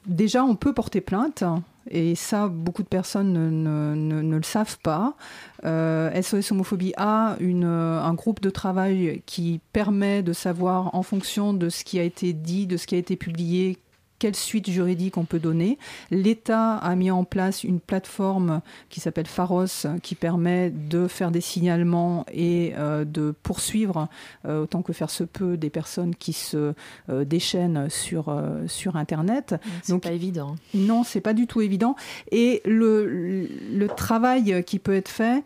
[0.06, 1.44] Déjà, on peut porter plainte.
[1.90, 5.16] Et ça, beaucoup de personnes ne, le savent pas.
[5.64, 11.54] Euh, SOS Homophobie a une, un groupe de travail qui permet de savoir, en fonction
[11.54, 13.78] de ce qui a été dit, de ce qui a été publié,
[14.18, 15.78] quelle suite juridique on peut donner.
[16.10, 21.40] L'État a mis en place une plateforme qui s'appelle Pharos, qui permet de faire des
[21.40, 24.08] signalements et euh, de poursuivre
[24.46, 26.74] euh, autant que faire se peut des personnes qui se
[27.08, 28.34] euh, déchaînent sur,
[28.66, 29.54] sur Internet.
[29.82, 30.56] C'est pas évident.
[30.74, 31.96] Non, c'est pas du tout évident.
[32.30, 35.44] Et le, le travail qui peut être fait,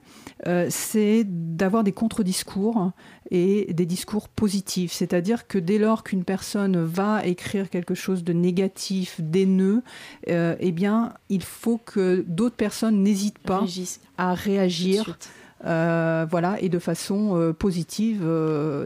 [0.68, 2.92] c'est d'avoir des contre-discours
[3.30, 4.92] et des discours positifs.
[4.92, 9.82] C'est-à-dire que dès lors qu'une personne va écrire quelque chose de négatif, d'aineux,
[10.28, 13.64] euh, eh bien, il faut que d'autres personnes n'hésitent pas
[14.16, 15.18] à réagir,
[15.66, 18.26] euh, voilà, et de façon euh, positive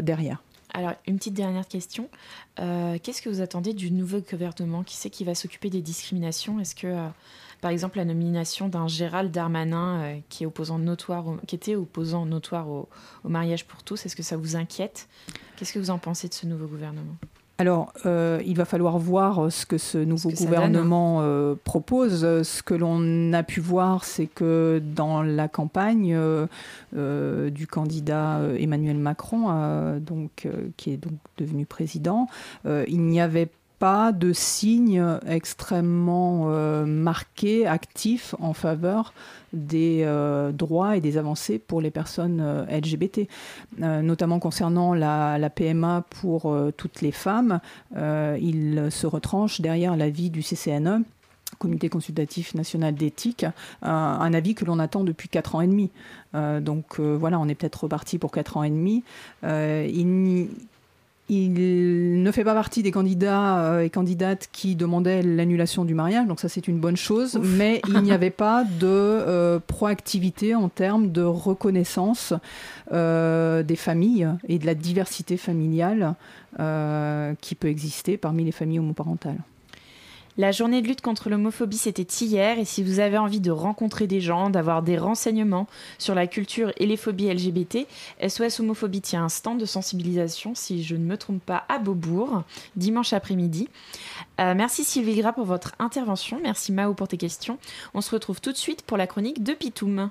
[0.03, 0.43] derrière.
[0.77, 2.09] Alors, une petite dernière question.
[2.57, 4.83] Qu'est-ce que vous attendez du nouveau gouvernement?
[4.83, 6.59] Qui c'est qui va s'occuper des discriminations?
[6.59, 6.89] Est-ce que
[7.65, 12.27] par exemple la nomination d'un Gérald Darmanin euh, qui, est opposant notoire qui était opposant
[12.27, 12.91] notoire au,
[13.27, 14.05] mariage pour tous.
[14.05, 15.09] Est-ce que ça vous inquiète?
[15.57, 17.17] Qu'est-ce que vous en pensez de ce nouveau gouvernement?
[17.57, 22.43] Alors, euh, il va falloir voir ce que ce nouveau gouvernement euh, propose.
[22.43, 26.19] Ce que l'on a pu voir, c'est que dans la campagne
[26.93, 30.47] du candidat Emmanuel Macron, donc,
[30.77, 32.27] qui est donc devenu président,
[32.67, 39.13] il n'y avait pas pas de signes extrêmement euh, marqués, actifs en faveur
[39.53, 43.29] des euh, droits et des avancées pour les personnes euh, LGBT,
[43.77, 47.61] notamment concernant la, PMA pour toutes les femmes.
[47.95, 51.05] il se retranche derrière l'avis du CCNE.
[51.59, 53.45] Comité consultatif national d'éthique,
[53.83, 55.91] un avis que l'on attend depuis 4 ans et demi.
[56.33, 59.05] donc voilà, on est peut-être reparti pour 4 ans et demi.
[59.43, 60.49] il
[61.29, 66.27] il ne fait pas partie des candidats euh, et candidates qui demandaient l'annulation du mariage,
[66.27, 70.69] donc ça c'est une bonne chose, mais il n'y avait pas de euh, proactivité en
[70.69, 72.35] termes de reconnaissance
[72.93, 76.15] euh, des familles et de la diversité familiale
[77.41, 79.41] qui peut exister parmi les familles homoparentales.
[80.37, 82.59] La journée de lutte contre l'homophobie, c'était hier.
[82.59, 85.69] Et si vous avez envie de rencontrer des gens, d'avoir des renseignements
[85.99, 87.87] sur la culture et les phobies LGBT,
[88.27, 92.43] SOS Homophobie tient un stand de sensibilisation, si je ne me trompe pas, à Beaubourg,
[92.75, 93.69] dimanche après-midi.
[94.41, 96.41] Euh, merci Sylvie Gras pour votre intervention.
[96.43, 97.59] Merci Mao pour tes questions.
[97.95, 100.11] On se retrouve tout de suite pour la chronique de Pitoum.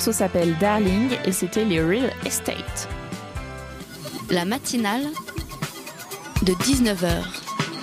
[0.00, 2.88] Morceau s'appelle Darling et c'était les Real Estate.
[4.30, 5.04] La matinale
[6.42, 7.22] de 19h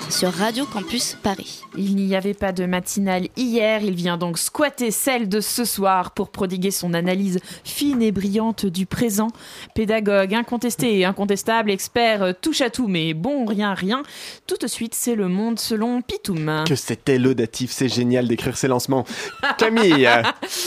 [0.10, 1.66] sur Radio Campus Paris.
[1.77, 6.11] Il n'y avait pas de matinale hier, il vient donc squatter celle de ce soir
[6.11, 9.27] pour prodiguer son analyse fine et brillante du présent.
[9.75, 14.01] Pédagogue, incontesté et incontestable, expert euh, touche à tout, mais bon, rien, rien.
[14.47, 16.63] Tout de suite, c'est le monde selon Pitoum.
[16.67, 19.05] Que c'était laudatif, c'est génial d'écrire ces lancements.
[19.57, 20.09] Camille,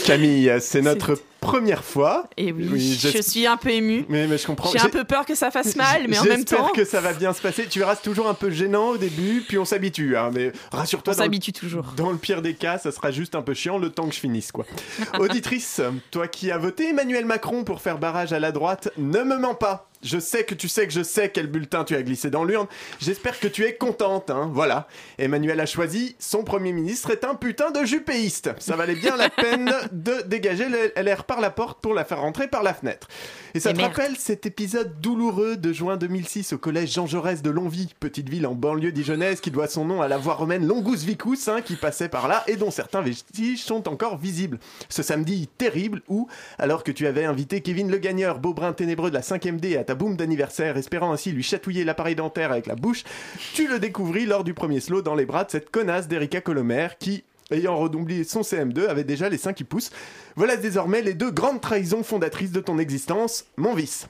[0.05, 2.29] Camille, c'est notre première fois.
[2.37, 4.05] Et oui, je suis un peu ému.
[4.07, 4.71] Mais, mais je comprends.
[4.71, 6.57] J'ai un peu peur que ça fasse mal, mais en même temps.
[6.57, 7.65] J'espère que ça va bien se passer.
[7.67, 10.15] Tu verras, c'est toujours un peu gênant au début, puis on s'habitue.
[10.15, 10.53] Hein, mais
[11.09, 11.13] rassure-toi.
[11.13, 11.93] On s'habitue toujours.
[11.95, 14.19] Dans le pire des cas, ça sera juste un peu chiant le temps que je
[14.19, 14.65] finisse, quoi.
[15.19, 19.37] Auditrice, toi qui as voté Emmanuel Macron pour faire barrage à la droite, ne me
[19.37, 19.90] mens pas.
[20.03, 22.67] Je sais que tu sais que je sais quel bulletin tu as glissé dans l'urne.
[22.99, 24.49] J'espère que tu es contente, hein.
[24.53, 24.87] Voilà.
[25.17, 28.51] Emmanuel a choisi, son premier ministre est un putain de jupéiste.
[28.59, 32.47] Ça valait bien la peine de dégager LR par la porte pour la faire rentrer
[32.47, 33.07] par la fenêtre.
[33.53, 37.49] Et ça te rappelle cet épisode douloureux de juin 2006 au collège Jean Jaurès de
[37.49, 41.03] Longwy, petite ville en banlieue dijonnaise qui doit son nom à la voie romaine Longus
[41.03, 44.59] Vicus, hein, qui passait par là et dont certains vestiges sont encore visibles.
[44.89, 49.09] Ce samedi terrible où, alors que tu avais invité Kevin Le Gagneur, beau brin ténébreux
[49.09, 52.65] de la 5ème D à ta boum d'anniversaire, espérant ainsi lui chatouiller l'appareil dentaire avec
[52.65, 53.03] la bouche,
[53.53, 56.87] tu le découvris lors du premier slow dans les bras de cette connasse d'Erika Colomer
[56.97, 59.91] qui, ayant redoublé son CM2, avait déjà les seins qui poussent.
[60.37, 64.07] Voilà désormais les deux grandes trahisons fondatrices de ton existence, mon vice.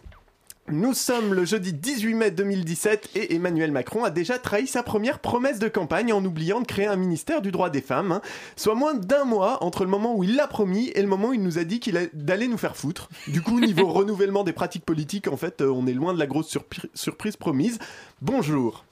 [0.68, 5.20] Nous sommes le jeudi 18 mai 2017 et Emmanuel Macron a déjà trahi sa première
[5.20, 8.22] promesse de campagne en oubliant de créer un ministère du droit des femmes, hein.
[8.56, 11.34] soit moins d'un mois entre le moment où il l'a promis et le moment où
[11.34, 13.10] il nous a dit qu'il allait nous faire foutre.
[13.28, 16.28] Du coup, niveau renouvellement des pratiques politiques, en fait, euh, on est loin de la
[16.28, 16.58] grosse
[16.94, 17.80] surprise promise.
[18.22, 18.86] Bonjour.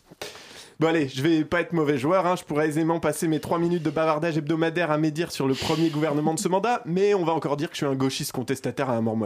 [0.79, 2.37] Bon allez, je vais pas être mauvais joueur, hein.
[2.37, 5.89] je pourrais aisément passer mes 3 minutes de bavardage hebdomadaire à médire sur le premier
[5.89, 8.89] gouvernement de ce mandat, mais on va encore dire que je suis un gauchiste contestataire
[8.89, 9.17] à un mort.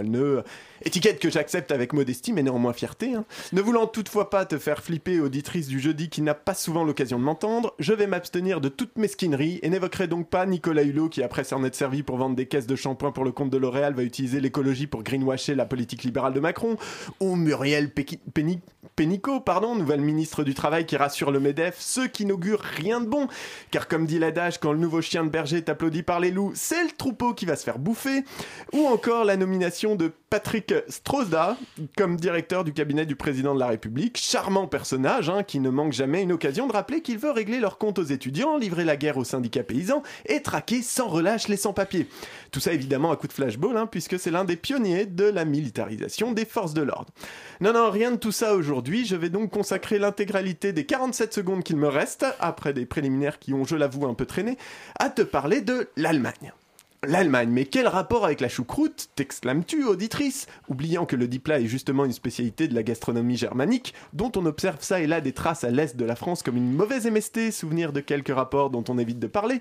[0.83, 3.13] Étiquette que j'accepte avec modestie, mais néanmoins fierté.
[3.13, 3.23] hein.
[3.51, 7.19] Ne voulant toutefois pas te faire flipper, auditrice du jeudi qui n'a pas souvent l'occasion
[7.19, 11.21] de m'entendre, je vais m'abstenir de toute mesquinerie et n'évoquerai donc pas Nicolas Hulot qui,
[11.21, 13.93] après s'en être servi pour vendre des caisses de shampoing pour le compte de L'Oréal,
[13.93, 16.77] va utiliser l'écologie pour greenwasher la politique libérale de Macron,
[17.19, 17.91] ou Muriel
[18.95, 23.05] Pénicaud, pardon, nouvelle ministre du Travail qui rassure le MEDEF, ce qui n'augure rien de
[23.05, 23.27] bon.
[23.71, 26.53] Car comme dit l'adage, quand le nouveau chien de berger est applaudi par les loups,
[26.55, 28.23] c'est le troupeau qui va se faire bouffer.
[28.73, 31.57] Ou encore la nomination de Patrick Strozda
[31.95, 34.17] comme directeur du cabinet du président de la République.
[34.17, 37.77] Charmant personnage, hein, qui ne manque jamais une occasion de rappeler qu'il veut régler leurs
[37.77, 42.07] comptes aux étudiants, livrer la guerre aux syndicats paysans et traquer sans relâche les sans-papiers.
[42.51, 45.45] Tout ça évidemment à coup de flashball, hein, puisque c'est l'un des pionniers de la
[45.45, 47.13] militarisation des forces de l'ordre.
[47.61, 49.05] Non, non, rien de tout ça aujourd'hui.
[49.05, 53.53] Je vais donc consacrer l'intégralité des 47 secondes qu'il me reste, après des préliminaires qui
[53.53, 54.57] ont, je l'avoue, un peu traîné,
[54.97, 56.53] à te parler de l'Allemagne.
[57.05, 60.47] L'Allemagne, mais quel rapport avec la choucroute t'exclames-tu, auditrice?
[60.69, 64.45] Oubliant que le dit plat est justement une spécialité de la gastronomie germanique, dont on
[64.45, 67.51] observe ça et là des traces à l'est de la France comme une mauvaise MST,
[67.51, 69.59] souvenir de quelques rapports dont on évite de parler.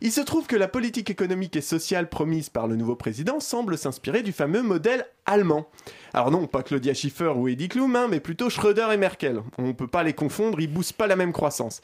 [0.00, 3.76] Il se trouve que la politique économique et sociale promise par le nouveau président semble
[3.76, 5.68] s'inspirer du fameux modèle allemand.
[6.14, 9.42] Alors non, pas Claudia Schiffer ou Heidi Klum, hein, mais plutôt Schröder et Merkel.
[9.58, 11.80] On ne peut pas les confondre, ils boostent pas la même croissance.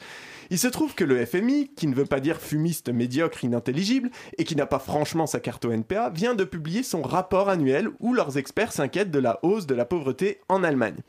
[0.49, 4.45] Il se trouve que le FMI, qui ne veut pas dire fumiste, médiocre, inintelligible, et
[4.45, 8.13] qui n'a pas franchement sa carte au NPA, vient de publier son rapport annuel où
[8.13, 11.01] leurs experts s'inquiètent de la hausse de la pauvreté en Allemagne.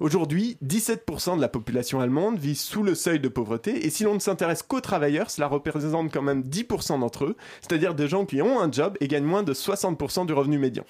[0.00, 4.14] Aujourd'hui, 17% de la population allemande vit sous le seuil de pauvreté, et si l'on
[4.14, 8.42] ne s'intéresse qu'aux travailleurs, cela représente quand même 10% d'entre eux, c'est-à-dire des gens qui
[8.42, 10.84] ont un job et gagnent moins de 60% du revenu médian.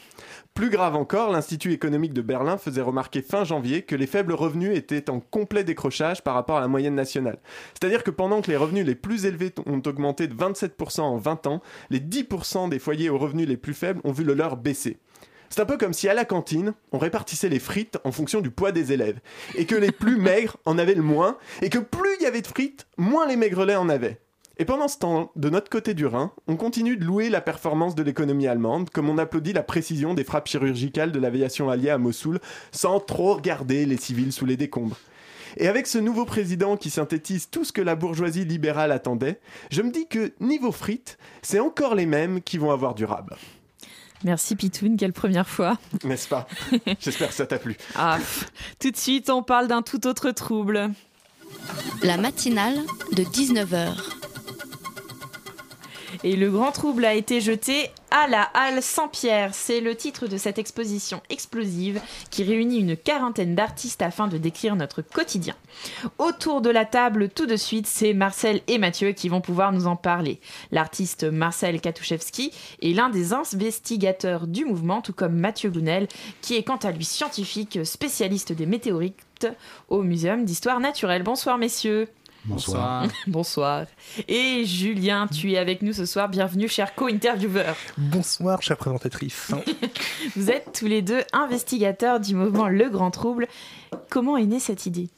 [0.54, 4.76] Plus grave encore, l'Institut économique de Berlin faisait remarquer fin janvier que les faibles revenus
[4.76, 7.38] étaient en complet décrochage par rapport à la moyenne nationale.
[7.74, 11.46] C'est-à-dire que pendant que les revenus les plus élevés ont augmenté de 27% en 20
[11.46, 14.98] ans, les 10% des foyers aux revenus les plus faibles ont vu le leur baisser.
[15.54, 18.50] C'est un peu comme si à la cantine, on répartissait les frites en fonction du
[18.50, 19.20] poids des élèves,
[19.54, 22.42] et que les plus maigres en avaient le moins, et que plus il y avait
[22.42, 24.20] de frites, moins les maigrelets en avaient.
[24.58, 27.94] Et pendant ce temps, de notre côté du Rhin, on continue de louer la performance
[27.94, 31.98] de l'économie allemande, comme on applaudit la précision des frappes chirurgicales de l'aviation alliée à
[31.98, 32.40] Mossoul,
[32.72, 34.98] sans trop regarder les civils sous les décombres.
[35.56, 39.38] Et avec ce nouveau président qui synthétise tout ce que la bourgeoisie libérale attendait,
[39.70, 43.36] je me dis que niveau frites, c'est encore les mêmes qui vont avoir du rab.
[44.24, 45.78] Merci Pitoun, quelle première fois.
[46.04, 46.48] N'est-ce pas?
[47.00, 47.76] J'espère que ça t'a plu.
[47.94, 48.50] Ah, pff,
[48.80, 50.90] tout de suite, on parle d'un tout autre trouble.
[52.02, 52.78] La matinale
[53.12, 53.92] de 19h.
[56.26, 59.54] Et le grand trouble a été jeté à la Halle Saint-Pierre.
[59.54, 62.00] C'est le titre de cette exposition explosive
[62.30, 65.54] qui réunit une quarantaine d'artistes afin de décrire notre quotidien.
[66.16, 69.86] Autour de la table, tout de suite, c'est Marcel et Mathieu qui vont pouvoir nous
[69.86, 70.40] en parler.
[70.72, 76.08] L'artiste Marcel Katuszewski est l'un des investigateurs du mouvement, tout comme Mathieu Gounel,
[76.40, 79.46] qui est quant à lui scientifique spécialiste des météorites
[79.90, 81.22] au Muséum d'histoire naturelle.
[81.22, 82.08] Bonsoir messieurs.
[82.46, 83.08] Bonsoir.
[83.26, 83.86] Bonsoir.
[84.28, 86.28] Et Julien, tu es avec nous ce soir.
[86.28, 87.74] Bienvenue, cher co-intervieweur.
[87.96, 89.52] Bonsoir, chère présentatrice.
[90.36, 93.48] Vous êtes tous les deux investigateurs du mouvement Le Grand Trouble.
[94.10, 95.08] Comment est née cette idée?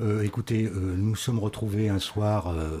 [0.00, 2.80] Euh, écoutez, euh, nous sommes retrouvés un soir euh,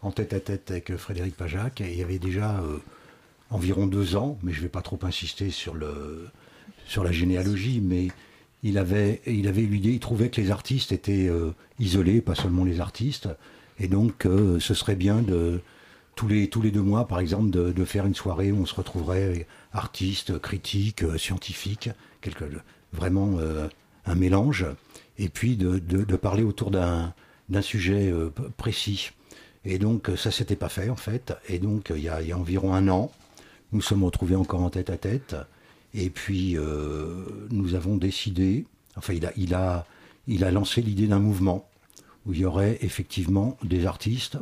[0.00, 1.80] en tête à tête avec Frédéric Pajac.
[1.80, 2.78] Et il y avait déjà euh,
[3.50, 6.28] environ deux ans, mais je ne vais pas trop insister sur, le,
[6.86, 8.08] sur la généalogie, mais
[8.62, 11.50] il avait, il avait l'idée, il trouvait que les artistes étaient euh,
[11.82, 13.28] isolés, pas seulement les artistes,
[13.78, 15.60] et donc euh, ce serait bien de
[16.14, 18.74] tous les, tous les deux mois, par exemple, de, faire une soirée où on se
[18.74, 22.44] retrouverait artistes, critiques, euh, scientifiques, quelque,
[22.92, 23.66] vraiment euh,
[24.06, 24.66] un mélange,
[25.18, 27.12] et puis de, de, parler autour d'un
[27.60, 28.12] sujet
[28.56, 29.10] précis.
[29.64, 32.32] Et donc ça s'était pas fait en fait, et donc il y a, il y
[32.32, 33.12] a environ un an,
[33.72, 35.36] nous sommes retrouvés encore en tête à tête.
[35.94, 36.56] Et puis,
[37.50, 38.64] nous avons décidé,
[38.96, 39.86] enfin, il a, il a,
[40.26, 41.68] il a lancé l'idée d'un mouvement
[42.26, 44.38] où il y aurait effectivement des artistes,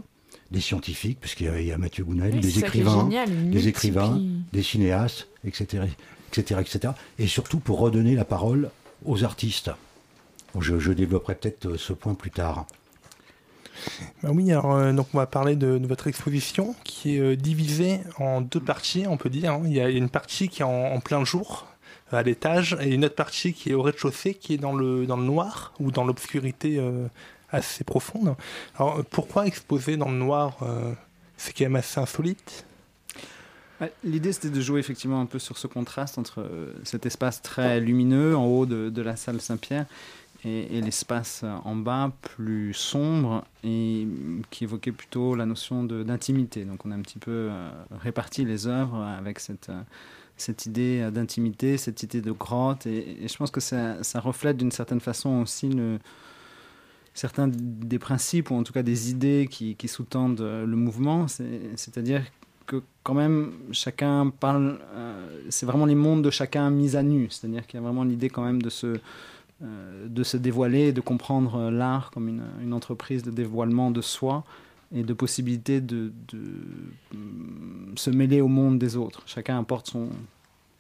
[0.51, 3.09] des scientifiques, puisqu'il y y a Mathieu Gounel, Oui, des écrivains,
[3.51, 4.21] des écrivains,
[4.53, 5.85] des cinéastes, etc.,
[6.33, 6.93] etc., etc.
[7.19, 8.71] Et surtout pour redonner la parole
[9.05, 9.71] aux artistes.
[10.55, 12.67] Bon, Je, je développerai peut-être euh, ce point plus tard.
[14.23, 17.37] Bah oui, alors euh, donc on va parler de, de votre exposition qui est euh,
[17.37, 19.53] divisée en deux parties, on peut dire.
[19.55, 19.63] hein.
[19.65, 21.67] Il y a une partie qui est en, en plein jour,
[22.13, 25.17] à l'étage, et une autre partie qui est au rez-de-chaussée, qui est dans le, dans
[25.17, 27.07] le noir ou dans l'obscurité euh,
[27.53, 28.35] assez profonde.
[28.77, 30.93] Alors euh, pourquoi exposer dans le noir euh,
[31.37, 32.65] C'est quand même assez insolite?
[33.81, 37.41] Ouais, L'idée, c'était de jouer effectivement un peu sur ce contraste entre euh, cet espace
[37.41, 39.87] très lumineux en haut de, la salle Saint-Pierre
[40.45, 44.07] et, l'espace en bas plus sombre et
[44.51, 46.65] qui évoquait plutôt la notion d'intimité.
[46.65, 47.71] Donc on a un petit peu euh,
[48.03, 49.83] réparti les œuvres avec cette, euh,
[50.37, 54.73] cette idée euh, d'intimité, cette idée de grotte et, je pense que ça reflète d'une
[54.73, 55.99] certaine façon aussi le,
[57.21, 61.61] certains des principes ou en tout cas des idées qui, sous-tendent euh, le mouvement, c'est-
[61.77, 62.23] c'est-à-dire
[62.67, 67.29] que quand même chacun parle, euh, c'est vraiment les mondes de chacun mis à nu,
[67.31, 68.87] c'est-à-dire qu'il y a vraiment l'idée quand même de se,
[69.63, 74.45] euh, de se dévoiler, de comprendre l'art comme une, une entreprise de dévoilement de soi
[74.95, 76.39] et de possibilité de, de,
[77.13, 79.23] mm, se mêler au monde des autres.
[79.27, 80.09] Chacun apporte son,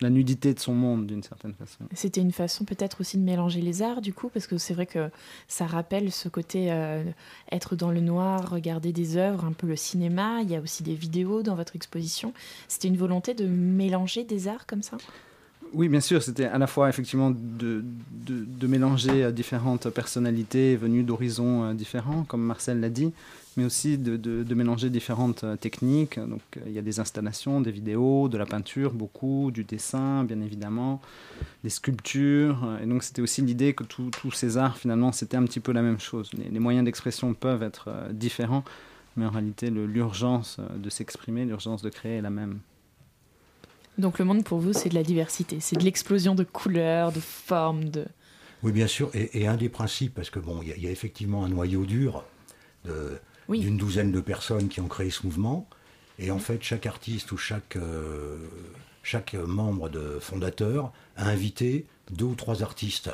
[0.01, 1.85] la nudité de son monde d'une certaine façon.
[1.95, 4.87] C'était une façon peut-être aussi de mélanger les arts, du coup, parce que c'est vrai
[4.87, 5.11] que
[5.49, 7.05] ça rappelle ce côté euh,
[7.53, 10.41] être dans le noir, regarder des œuvres, un peu le cinéma.
[10.43, 12.33] Il y a aussi des vidéos dans votre exposition.
[12.69, 14.97] C'était une volonté de mélanger des arts comme ça?
[15.73, 20.77] Oui, bien sûr, c'était à la fois effectivement de, de, de mélanger euh, différentes personnalités
[20.77, 23.13] venues d'horizons euh, différents, comme Marcel l'a dit,
[23.61, 26.19] mais aussi de, de- de mélanger différentes euh, techniques.
[26.19, 30.25] Donc euh, il y a des installations, des vidéos, de la peinture, beaucoup, du dessin,
[30.25, 31.01] bien évidemment,
[31.63, 32.65] des sculptures.
[32.65, 35.61] euh, Et donc c'était aussi l'idée que tous tous ces arts, finalement, c'était un petit
[35.61, 36.31] peu la même chose.
[36.39, 38.65] Les, les moyens d'expression peuvent être différents,
[39.17, 42.61] mais en réalité, l'urgence de s'exprimer, l'urgence de créer est la même.
[43.99, 47.21] Donc le monde pour vous, c'est de la diversité, c'est de l'explosion de couleurs, de
[47.21, 48.07] formes, de...
[48.63, 49.11] Oui, bien sûr.
[49.15, 51.85] Et, et un des principes, parce que bon, il y, y a effectivement un noyau
[51.85, 52.25] dur
[52.85, 53.19] de-
[53.51, 53.61] Oui.
[53.61, 55.69] d'une douzaine de personnes qui ont créé ce mouvement.
[56.19, 58.39] Et en fait, chaque artiste ou chaque, euh,
[59.03, 63.11] chaque membre de fondateur a invité deux ou trois artistes.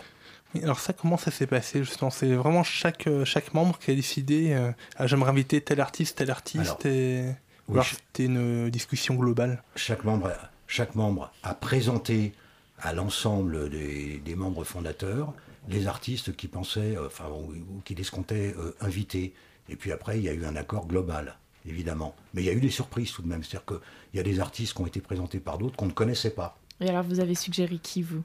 [0.62, 2.10] Alors ça, comment ça s'est passé justement?
[2.10, 6.18] C'est vraiment chaque, euh, chaque membre qui a décidé euh, ah, j'aimerais inviter tel artiste,
[6.18, 7.30] tel artiste, Alors, et...
[7.68, 10.32] ou oui, c'était une discussion globale Chaque membre,
[10.66, 12.32] chaque membre a présenté
[12.78, 15.34] à l'ensemble des, des membres fondateurs
[15.68, 19.34] les artistes qui pensaient, euh, enfin, ou, ou qui escomptaient euh, inviter.
[19.68, 21.36] Et puis après, il y a eu un accord global,
[21.68, 22.14] évidemment.
[22.34, 23.42] Mais il y a eu des surprises tout de même.
[23.42, 23.78] C'est-à-dire qu'il
[24.14, 26.58] y a des artistes qui ont été présentés par d'autres qu'on ne connaissait pas.
[26.80, 28.22] Et alors vous avez suggéré qui, vous?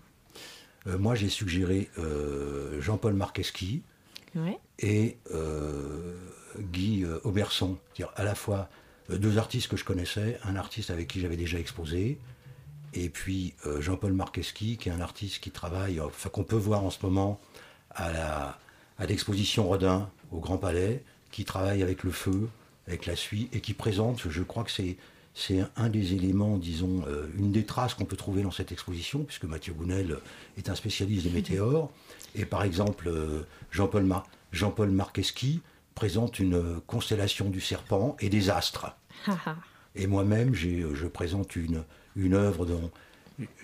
[0.87, 3.83] Euh, moi, j'ai suggéré euh, Jean-Paul Marqueschi
[4.33, 4.57] Ouais.
[4.79, 6.15] et euh,
[6.57, 7.77] Guy Auberson.
[7.93, 8.69] C'est-à-dire à la fois
[9.09, 12.17] deux artistes que je connaissais, un artiste avec qui j'avais déjà exposé,
[12.93, 16.89] et puis Jean-Paul Marqueschi, qui est un artiste qui travaille, enfin qu'on peut voir en
[16.89, 17.41] ce moment
[17.89, 18.59] à la
[18.99, 22.49] à l'exposition Rodin au Grand Palais, qui travaille avec le feu,
[22.88, 24.97] avec la suie, et qui présente, je crois que c'est
[25.34, 29.23] c'est un des éléments, disons, euh, une des traces qu'on peut trouver dans cette exposition,
[29.23, 30.17] puisque Mathieu Gounel
[30.57, 31.89] est un spécialiste des météores.
[32.36, 35.61] Et par exemple, euh, Jean-Paul Mar- Jean-Paul Marqueschi
[35.95, 38.88] présente une constellation du serpent et des astres.
[39.95, 41.86] Et moi-même, j'ai, euh, je présente une,
[42.17, 42.91] une œuvre dont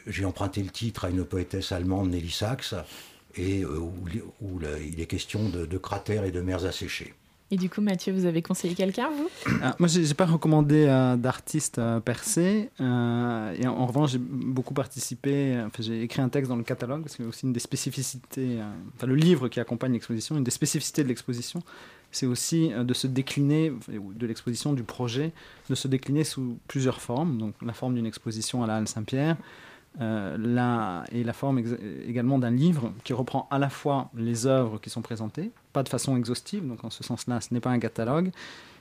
[0.07, 2.76] j'ai emprunté le titre à une poétesse allemande, Nelly Sachs,
[3.36, 4.59] et euh, où,
[4.89, 7.13] il est question de, de cratères et de mers asséchées.
[7.50, 9.30] Et du coup, Mathieu, vous avez conseillé quelqu'un, vous?
[9.64, 12.70] Ah, moi, j'ai j'ai pas recommandé euh, d'artiste euh, percé.
[12.82, 15.58] euh, et en, revanche, j'ai beaucoup participé.
[15.66, 18.60] Enfin, j'ai écrit un texte dans le catalogue parce que aussi une des spécificités.
[18.60, 21.64] euh, enfin, le livre qui accompagne l'exposition, une des spécificités de l'exposition,
[22.12, 25.32] c'est aussi de se décliner de l'exposition du projet,
[25.70, 27.38] de se décliner sous plusieurs formes.
[27.38, 29.38] Donc, la forme d'une exposition à la Halle Saint-Pierre.
[30.00, 31.62] Euh, et la forme
[32.08, 35.89] également d'un livre qui reprend à la fois les œuvres qui sont présentées, pas de
[35.89, 38.32] façon exhaustive, donc en ce sens-là, ce n'est pas un catalogue,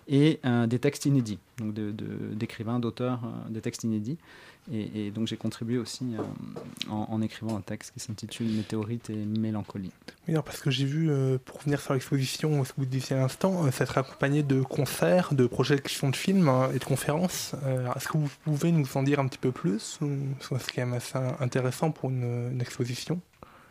[0.09, 4.19] et euh, des textes inédits, donc d'écrivains, d'auteurs, euh, des textes inédits.
[4.73, 9.93] Et, donc j'ai contribué aussi euh, en, écrivant un texte qui s'intitule Météorite et mélancolie.
[10.27, 11.09] Oui, alors parce que j'ai vu,
[11.45, 15.35] pour venir sur l'exposition, ce que vous disiez à l'instant, ça sera accompagné de concerts,
[15.35, 17.55] de projections de films hein, et de conférences.
[17.95, 20.95] Est-ce que vous pouvez nous en dire un petit peu plus ou- C'est quand même
[20.95, 23.21] assez intéressant pour une exposition?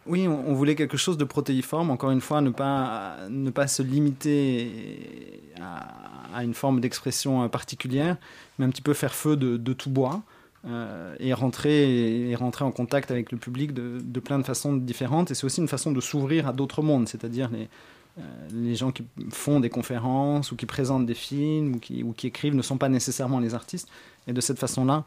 [0.08, 3.82] Oui, on, voulait quelque chose de protéiforme, encore une fois, ne pas, ne pas se
[3.82, 8.18] limiter à, une forme d'expression euh, particulière,
[8.60, 10.22] mais un petit peu faire feu de, tout bois.
[10.68, 15.32] euh, et, rentrer, et rentrer en contact avec le public de, plein de façons différentes.
[15.32, 17.68] Et c'est aussi une façon de s'ouvrir à d'autres mondes, c'est-à-dire les,
[18.20, 22.14] euh, les gens qui font des conférences ou qui présentent des films ou qui, ou
[22.14, 23.90] qui écrivent ne sont pas nécessairement les artistes.
[24.28, 25.04] Et de cette façon-là,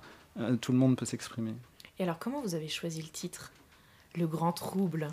[0.61, 1.53] tout le monde peut s'exprimer.
[1.99, 3.51] Et alors, comment vous avez choisi le titre?
[4.19, 5.09] Le Grand Trouble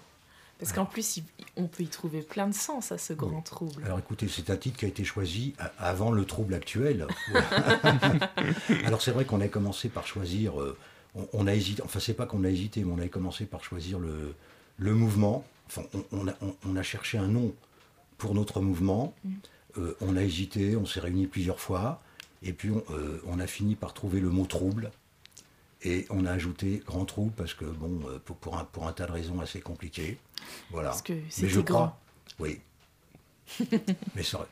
[0.60, 1.20] Parce qu'en plus,
[1.56, 3.84] on peut y trouver plein de sens à ce Grand Trouble.
[3.86, 7.06] Alors écoutez, c'est un titre qui a été choisi avant le trouble actuel.
[8.86, 10.78] Alors c'est vrai qu'on a commencé par choisir, euh,
[11.16, 13.64] on, on a hésité, enfin c'est pas qu'on a hésité, mais on a commencé par
[13.64, 14.34] choisir le,
[14.78, 15.46] le mouvement.
[15.68, 17.54] Enfin, on, on a, on- on a cherché un nom
[18.18, 19.14] pour notre mouvement.
[19.78, 22.02] Euh, on a hésité, on s'est réunis plusieurs fois,
[22.44, 24.92] et puis on, euh, on a fini par trouver le mot trouble.
[25.86, 28.92] Et on a ajouté grand trou parce que, bon, euh, pour, pour, un, pour un
[28.92, 30.18] tas de raisons assez compliquées.
[30.72, 30.90] Voilà.
[30.90, 31.76] Parce que Mais je grand.
[31.78, 32.00] crois.
[32.40, 32.60] Oui.
[34.16, 34.48] Mais ça.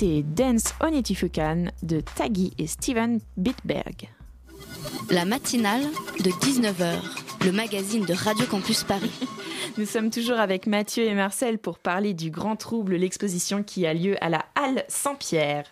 [0.00, 4.08] C'était Dance Onitifukan de Taggy et Steven Bitberg.
[5.10, 5.82] La matinale
[6.24, 6.94] de 19h,
[7.44, 9.12] le magazine de Radio Campus Paris.
[9.76, 13.92] Nous sommes toujours avec Mathieu et Marcel pour parler du Grand Trouble, l'exposition qui a
[13.92, 15.66] lieu à la Halle Saint-Pierre.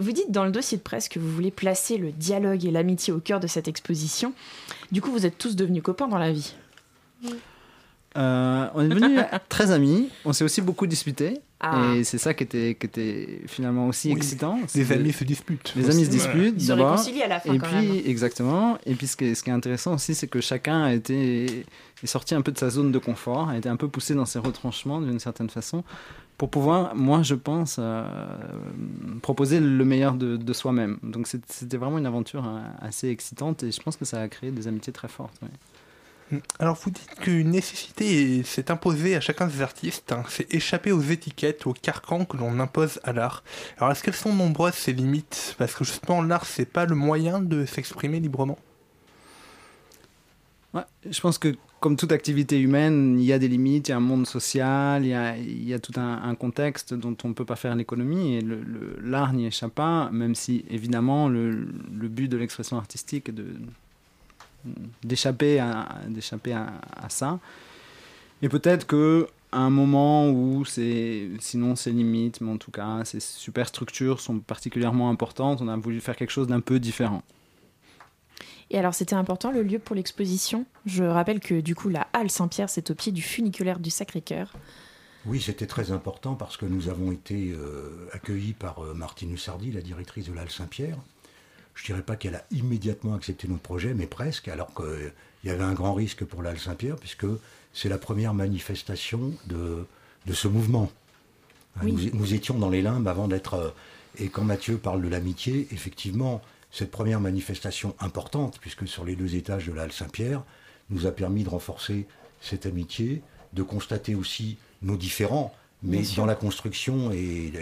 [0.00, 3.12] Vous dites dans le dossier de presse que vous voulez placer le dialogue et l'amitié
[3.12, 4.32] au cœur de cette exposition.
[4.90, 6.54] Du coup, vous êtes tous devenus copains dans la vie.
[8.16, 10.08] Euh, on est devenus très amis.
[10.24, 11.40] On s'est aussi beaucoup disputés.
[11.72, 11.94] Ah.
[11.96, 14.58] Et c'est ça qui était, qui était finalement aussi Oui, excitant.
[14.74, 15.72] les amis se disputent.
[15.76, 16.54] Les amis se disputent.
[16.58, 18.02] Ils se réconcilient à la fin, Et quand puis, même.
[18.06, 18.78] exactement.
[18.86, 21.64] Et puis, ce qui est, ce qui est intéressant aussi, c'est que chacun a été
[22.02, 24.26] est sorti un peu de sa zone de confort, a été un peu poussé dans
[24.26, 25.84] ses retranchements d'une certaine façon,
[26.36, 28.04] pour pouvoir, moi, je pense, euh,
[29.22, 30.98] proposer le meilleur de, de soi-même.
[31.02, 34.50] Donc, c'était vraiment une aventure euh, assez excitante et je pense que ça a créé
[34.50, 35.34] des amitiés très fortes.
[35.42, 35.48] ouais.
[36.58, 41.02] Alors vous dites qu'une nécessité s'est imposée à chacun des artistes, hein, c'est échapper aux
[41.02, 43.44] étiquettes, aux carcans que l'on impose à l'art.
[43.76, 45.54] Alors est-ce qu'elles sont nombreuses ces limites?
[45.58, 48.58] Parce que justement l'art c'est pas le moyen de s'exprimer librement.
[50.72, 53.94] Ouais, je pense que comme toute activité humaine, il y a des limites, il y
[53.94, 57.56] a un monde social, il y a, tout un, contexte dont on ne peut pas
[57.56, 58.40] faire l'économie et
[59.02, 63.44] l'art n'y échappe pas, même si évidemment le, le but de l'expression artistique est de
[65.02, 67.38] d'échapper à, d'échapper à, à ça.
[68.42, 73.04] Et peut-être que à un moment où c'est sinon ces limites, mais en tout cas
[73.04, 77.22] ces superstructures sont particulièrement importantes, on a voulu faire quelque chose d'un peu différent.
[78.70, 80.66] Et alors, c'était important le lieu pour l'exposition.
[80.86, 84.54] Je rappelle que du coup, la halle Saint-Pierre, c'est au pied du funiculaire du Sacré-Cœur.
[85.26, 87.54] Oui, c'était très important parce que nous avons été
[88.12, 90.96] accueillis par Martine Hussardi, la directrice de l'Al Saint-Pierre.
[91.74, 95.12] Je ne dirais pas qu'elle a immédiatement accepté notre projet, mais presque, alors qu'il
[95.44, 97.26] y avait un grand risque pour l'Al Saint-Pierre, puisque
[97.72, 99.86] c'est la première manifestation de,
[100.26, 100.90] de ce mouvement.
[101.82, 103.74] Nous, nous, étions dans les limbes avant d'être...
[104.18, 109.34] et quand Mathieu parle de l'amitié, effectivement, cette première manifestation importante, puisque sur les deux
[109.34, 110.44] étages de la Halle Saint-Pierre,
[110.90, 112.06] nous a permis de renforcer
[112.40, 113.22] cette amitié,
[113.52, 115.52] de constater aussi nos différends,
[115.82, 117.52] mais dans la construction et,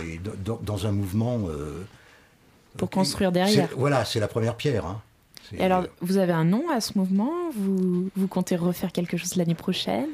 [0.45, 1.49] dans, un mouvement.
[1.49, 1.83] Euh,
[2.77, 3.69] Pour construire derrière.
[3.77, 4.87] Voilà, c'est la première pierre.
[4.87, 5.01] Hein.
[5.53, 7.33] Et alors, vous avez un nom à ce mouvement?
[7.55, 10.09] Vous, vous comptez refaire quelque chose l'année prochaine?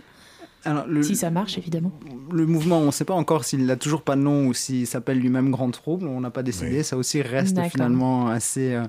[1.03, 1.93] Si ça marche, évidemment.
[2.33, 4.87] Le mouvement, on ne sait pas encore s'il n'a toujours pas de nom ou s'il
[4.87, 6.07] s'appelle lui-même Grand Trouble.
[6.07, 6.83] On n'a pas décidé.
[6.83, 8.85] Ça aussi reste finalement assez euh,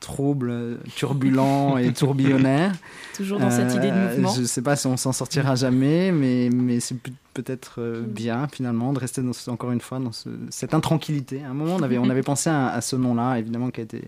[0.00, 2.72] trouble, turbulent et tourbillonnaire.
[3.16, 4.32] Toujours dans cette idée de euh, mouvement.
[4.34, 6.96] Je ne sais pas si on s'en sortira jamais, mais, mais c'est
[7.34, 10.12] peut-être euh, bien finalement de rester dans, encore une fois dans
[10.50, 11.42] cette intranquillité.
[11.44, 14.02] À un moment, on avait, on avait pensé à, ce nom-là, évidemment, qui a, été,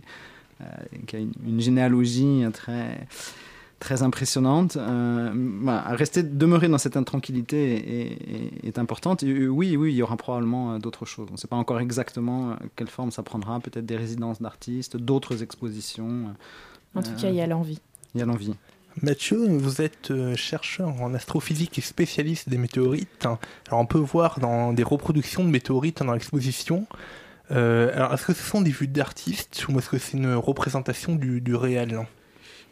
[1.06, 3.06] qui a une, une généalogie très
[3.78, 4.76] très impressionnante.
[4.76, 5.30] Euh,
[5.88, 8.18] rester, demeurer dans cette intranquillité
[8.64, 9.22] est, importante.
[9.22, 11.28] Euh, oui, oui, il y aura probablement euh, d'autres choses.
[11.30, 13.60] On ne sait pas encore exactement quelle forme ça prendra.
[13.60, 16.34] Peut-être des résidences d'artistes, d'autres expositions.
[16.94, 17.80] En tout cas, il y a l'envie.
[18.14, 18.54] Il y a l'envie.
[19.02, 23.26] Mathieu, vous êtes chercheur en astrophysique et spécialiste des météorites.
[23.26, 26.86] Alors, on peut voir dans des reproductions de météorites dans l'exposition.
[27.50, 31.40] alors, est-ce que ce sont des vues d'artistes ou est-ce que c'est une représentation du,
[31.40, 32.06] du réel?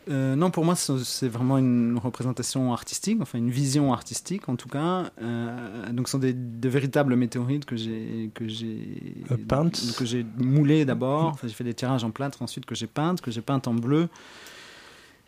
[0.08, 4.68] Euh, non, pour moi, c'est vraiment une représentation artistique, enfin une vision artistique en tout
[4.68, 5.10] cas.
[5.20, 10.26] Euh, donc, ce sont des, de véritables météorites que j'ai que j'ai euh, que j'ai
[10.38, 11.26] moulées d'abord.
[11.26, 13.74] Enfin, j'ai fait des tirages en plâtre ensuite que j'ai peintes, que j'ai peintes en
[13.74, 14.08] bleu.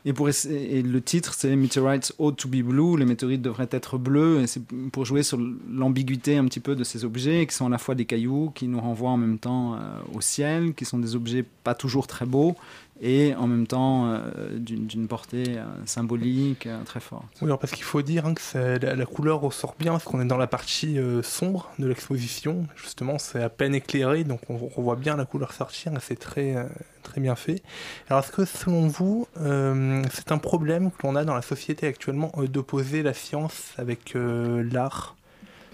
[0.07, 2.99] Et, pour, et le titre, c'est Meteorites Ought to be Blue.
[2.99, 4.43] Les météorites devraient être bleus.
[4.43, 4.61] Et c'est
[4.93, 5.39] pour jouer sur
[5.71, 8.69] l'ambiguïté un petit peu de ces objets, qui sont à la fois des cailloux, qui
[8.69, 9.79] nous renvoient en même temps
[10.13, 12.55] au ciel, qui sont des objets pas toujours très beaux,
[13.01, 17.25] et en même temps euh, d'une portée euh, symbolique euh, très forte.
[17.43, 20.37] Oui, parce qu'il faut dire hein, que la, couleur ressort bien, parce qu'on est dans
[20.37, 22.67] la partie sombre de l'exposition.
[22.77, 26.55] Justement, c'est à peine éclairé, donc on, voit bien la couleur sortir, et c'est très,
[27.03, 27.63] très bien fait.
[28.09, 32.33] Alors, est-ce que selon vous, c'est un problème que l'on a dans la société actuellement
[32.49, 35.17] d'opposer la science avec l'art?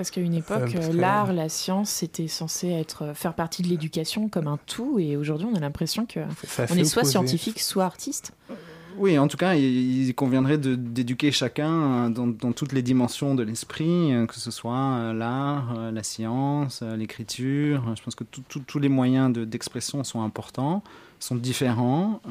[0.01, 4.46] Parce qu'à une époque, l'art, la science, c'était censé être faire partie de l'éducation comme
[4.46, 6.20] un tout, et aujourd'hui, on a l'impression que
[6.70, 8.32] on est soit scientifique, soit artiste.
[8.96, 14.24] Oui, en tout cas, il conviendrait d'éduquer chacun dans, toutes les dimensions de l'esprit, euh,
[14.24, 17.94] que ce soit euh, l'art, euh, la science, l'écriture.
[17.94, 20.82] Je pense que tous les moyens d'expression sont importants,
[21.18, 22.22] sont différents,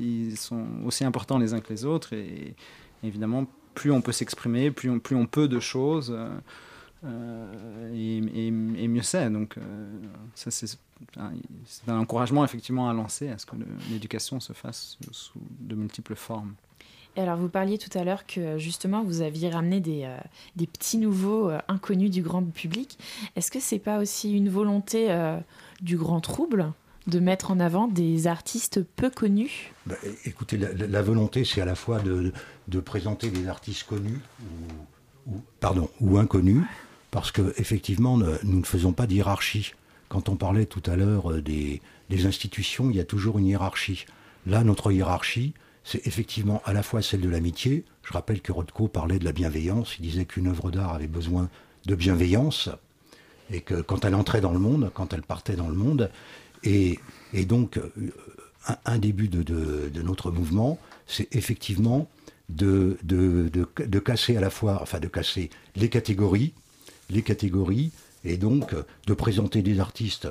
[0.00, 2.56] ils sont aussi importants les uns que les autres, et
[3.04, 6.12] évidemment, plus on peut s'exprimer, plus on, plus on peut de choses.
[6.16, 6.28] Euh,
[7.04, 9.30] et, mieux c'est.
[9.30, 9.62] Donc, euh,
[10.34, 10.78] ça, c'est
[11.16, 13.56] un encouragement effectivement à lancer à ce que
[13.90, 16.54] l'éducation se fasse sous de multiples formes.
[17.16, 20.16] Et alors, vous parliez tout à l'heure que justement vous aviez ramené des, euh,
[20.56, 22.98] des petits nouveaux inconnus du grand public.
[23.36, 25.08] Est-ce que c'est pas aussi une volonté
[25.80, 26.72] du grand trouble
[27.06, 29.72] de mettre en avant des artistes peu connus?
[29.86, 29.94] Bah,
[30.24, 32.32] Écoutez, la, volonté, c'est à la fois de,
[32.68, 36.64] de, présenter des artistes connus ou, ou, pardon, ou inconnus,
[37.14, 39.74] parce qu'effectivement, nous ne faisons pas d'hierarchie.
[40.08, 41.80] Quand on parlait tout à l'heure euh, des,
[42.26, 44.04] institutions, il y a toujours une hiérarchie.
[44.46, 45.54] Là, notre hiérarchie,
[45.84, 47.84] c'est effectivement à la fois celle de l'amitié.
[48.02, 49.94] Je rappelle que Rothko parlait de la bienveillance.
[50.00, 51.48] Il disait qu'une œuvre d'art avait besoin
[51.86, 52.68] de bienveillance.
[53.48, 56.10] Et que quand elle entrait dans le monde, quand elle partait dans le monde,
[56.64, 56.98] et,
[57.46, 57.92] donc euh,
[58.86, 62.08] un, début de, notre mouvement, c'est effectivement
[62.48, 62.98] de,
[64.04, 66.54] casser à la fois, enfin de casser les catégories,
[67.10, 67.90] les catégories
[68.24, 68.74] et donc
[69.06, 70.28] de présenter des artistes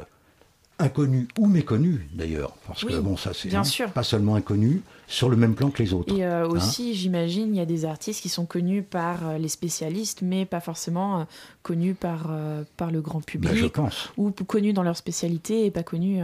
[0.80, 3.50] inconnus ou méconnus d'ailleurs, parce que bon ça c'est
[3.94, 6.14] pas seulement inconnus, sur le même plan que les autres.
[6.16, 6.50] Et euh, hein.
[6.50, 10.46] aussi j'imagine il y a des artistes qui sont connus par euh, les spécialistes, mais
[10.46, 11.24] pas forcément euh,
[11.62, 12.32] connus par,
[12.78, 14.12] par le grand public, ben, je pense.
[14.18, 16.20] ou connus dans leur spécialité et pas connus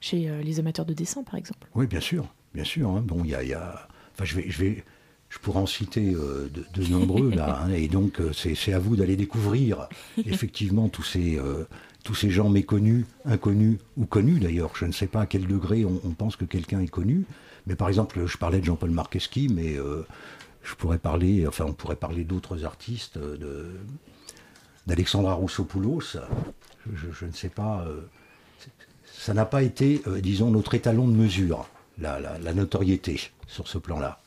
[0.00, 1.66] chez les amateurs de dessin par exemple.
[1.74, 2.88] Oui bien sûr, bien sûr.
[2.90, 3.02] Hein.
[3.04, 3.88] Bon il y a, y a...
[4.14, 4.84] Enfin, je vais, je vais
[5.30, 8.96] je pourrais en citer euh, de, nombreux là, hein, et donc euh, c'est à vous
[8.96, 11.64] d'aller découvrir effectivement tous ces, euh,
[12.02, 14.72] tous ces gens méconnus, inconnus ou connus d'ailleurs.
[14.74, 17.24] Je ne sais pas à quel degré on, pense que quelqu'un est connu,
[17.66, 19.76] mais par exemple, je parlais de Jean-Paul Marqueschi, mais
[20.62, 23.18] je pourrais parler, enfin on pourrait parler d'autres artistes,
[24.86, 26.16] d'Alexandra Roussopoulos.
[26.92, 27.86] Je, je, ne sais pas,
[29.04, 31.68] ça n'a pas été, disons, notre étalon de mesure,
[31.98, 34.19] la, la notoriété sur ce plan-là.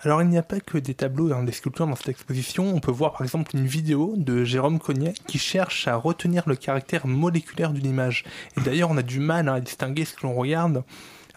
[0.00, 2.80] Alors il n'y a pas que des tableaux et des sculptures dans cette exposition, on
[2.80, 7.06] peut voir par exemple une vidéo de Jérôme Cognet qui cherche à retenir le caractère
[7.06, 8.24] moléculaire d'une image.
[8.56, 10.84] Et d'ailleurs on a du mal à distinguer ce que l'on regarde.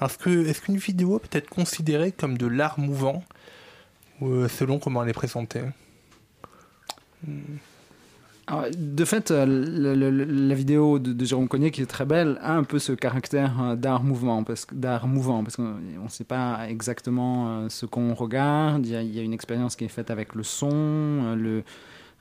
[0.02, 3.24] Est-ce qu'une vidéo peut être considérée comme de l'art mouvant
[4.22, 5.64] euh, selon comment elle est présentée?
[8.78, 12.80] De fait, euh, la vidéo de, Jérôme Cognet, qui est très belle, a un peu
[12.80, 17.86] ce caractère euh, d'art mouvement, parce d'art mouvant, parce qu'on ne sait pas exactement ce
[17.86, 18.86] qu'on regarde.
[18.86, 21.64] Il y, a, il y, a, une expérience qui est faite avec le son, le,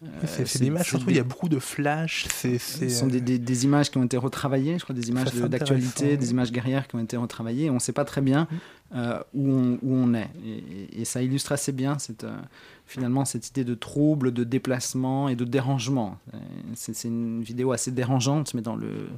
[0.04, 2.26] euh, c'est des images, surtout, il y a beaucoup de flash.
[2.30, 6.16] Ce sont des, des, des, images qui ont été retravaillées, je crois, des images d'actualité,
[6.16, 7.68] des images guerrières qui ont été retravaillées.
[7.68, 8.56] On ne sait pas très bien mm.
[8.95, 10.30] Euh, où, on, où, on, est.
[10.93, 12.36] Et, ça illustre assez bien cette, euh,
[12.86, 16.18] finalement cette idée de trouble, de déplacement et de dérangement.
[16.74, 19.09] C'est une vidéo assez dérangeante, mais dans le,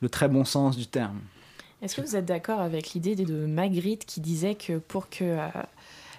[0.00, 1.20] le très bon sens du terme.
[1.82, 5.38] Est-ce que vous êtes d'accord avec l'idée de Magritte qui disait que pour que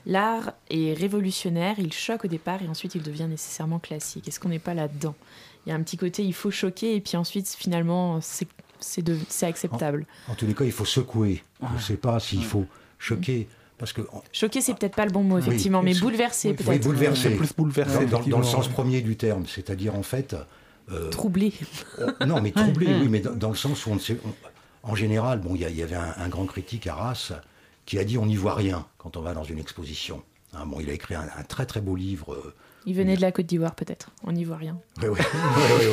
[0.06, 4.28] L'art est révolutionnaire, il choque au départ et ensuite il devient nécessairement classique?
[4.28, 5.16] Est-ce qu'on n'est pas là-dedans?
[5.66, 10.08] Il y a un petit côté, il faut choquer et puis ensuite finalement c'est acceptable.
[10.28, 11.44] En, tous les cas, il faut secouer.
[11.62, 12.66] Je ne sais pas s'il faut
[13.02, 13.48] choquer.
[13.78, 16.70] Parce que, Choquer, c'est peut-être pas le bon mot, effectivement, mais bouleverser, peut-être.
[16.70, 17.30] Oui, bouleverser.
[17.30, 18.06] C'est plus bouleverser.
[18.06, 20.36] Dans, dans, le sens premier du terme, c'est-à-dire, en fait.
[20.92, 21.52] Euh, troubler.
[22.28, 24.18] non, mais troubler, oui, mais dans, le sens où on ne sait.
[24.84, 27.32] en général, bon, il y, avait un, un, grand critique, Arras,
[27.86, 30.22] qui a dit on n'y voit rien quand on va dans une exposition.
[30.54, 32.34] Hein, bon, il a écrit un, très très beau livre.
[32.34, 32.54] Euh,
[32.86, 34.78] il venait de la Côte d'Ivoire peut-être, on n'y voit rien.
[35.02, 35.20] Oui, oui,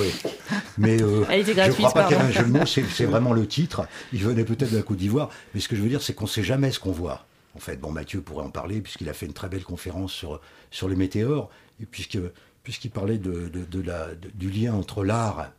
[0.02, 0.10] oui.
[0.24, 0.30] oui,
[0.78, 3.04] Mais euh, Elle était je crois pas qu'il y ait un jeu de mots, c'est
[3.04, 3.86] vraiment le titre.
[4.12, 6.24] Il venait peut-être de la Côte d'Ivoire, mais ce que je veux dire, c'est qu'on
[6.24, 7.26] ne sait jamais ce qu'on voit.
[7.54, 10.40] En fait, bon, Mathieu pourrait en parler, puisqu'il a fait une très belle conférence sur,
[10.70, 11.50] sur les météores,
[11.80, 15.50] et puisqu'il parlait de, de, la, du lien entre l'art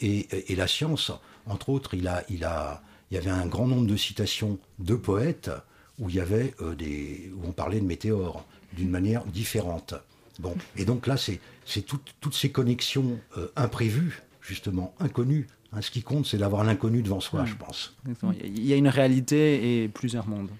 [0.00, 1.12] et, et, la science,
[1.46, 4.94] entre autres, il, a, il, a, il y avait un grand nombre de citations de
[4.94, 5.50] poètes
[5.98, 9.94] où il y avait euh, des, où on parlait de météores d'une manière différente.
[10.38, 11.40] Bon, et donc là, c'est
[11.82, 15.46] toutes ces connexions euh, imprévues, justement inconnues.
[15.72, 17.96] Hein, ce qui compte, c'est d'avoir l'inconnu devant soi, je pense.
[18.44, 20.50] Il y a une réalité et plusieurs mondes.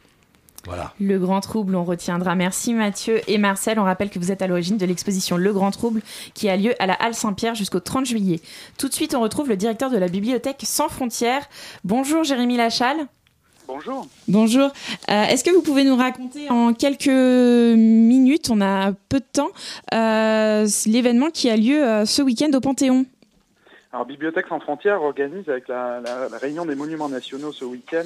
[0.65, 0.93] Voilà.
[1.01, 2.35] Le Grand Trouble, on retiendra.
[2.35, 3.79] Merci Mathieu et Marcel.
[3.79, 6.03] On rappelle que vous êtes à l'origine de l'exposition Le Grand Trouble
[6.35, 8.41] qui a lieu à la Halle Saint-Pierre jusqu'au 30 juillet.
[8.77, 11.49] Tout de suite, on retrouve le directeur de la bibliothèque Sans Frontières.
[11.85, 13.07] Bonjour Jérémy Lachal.
[13.67, 14.07] Bonjour.
[14.29, 14.71] Bonjour.
[15.11, 19.51] Euh, est-ce que vous pouvez nous raconter en quelques minutes, on a peu de temps,
[19.93, 23.07] euh, l'événement qui a lieu euh, ce week-end au Panthéon?
[23.93, 26.01] Alors, Bibliothèque sans frontières organise avec la,
[26.41, 28.05] réunion des monuments nationaux ce week-end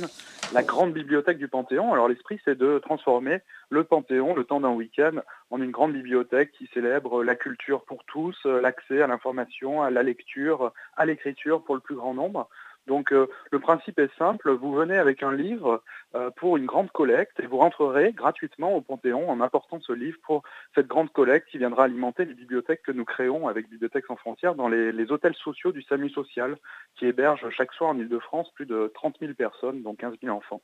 [0.55, 1.93] la grande bibliothèque du Panthéon.
[1.93, 6.53] Alors l'esprit, c'est de transformer le Panthéon, le temps d'un week-end, en une grande bibliothèque
[6.53, 11.77] qui célèbre la culture pour tous, l'accès à l'information, à la lecture, à l'écriture pour
[11.77, 12.49] le plus grand nombre.
[12.87, 15.83] Donc euh, le principe est simple, vous venez avec un livre
[16.15, 20.19] euh, pour une grande collecte et vous rentrerez gratuitement au Panthéon en apportant ce livre
[20.25, 20.43] pour
[20.75, 24.55] cette grande collecte qui viendra alimenter les bibliothèques que nous créons avec Bibliothèques sans frontières
[24.55, 26.57] dans les, hôtels sociaux du SAMU social
[26.97, 30.63] qui hébergent chaque soir en Ile-de-France plus de 30 000 personnes, dont 15 000 enfants.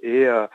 [0.00, 0.46] Et euh,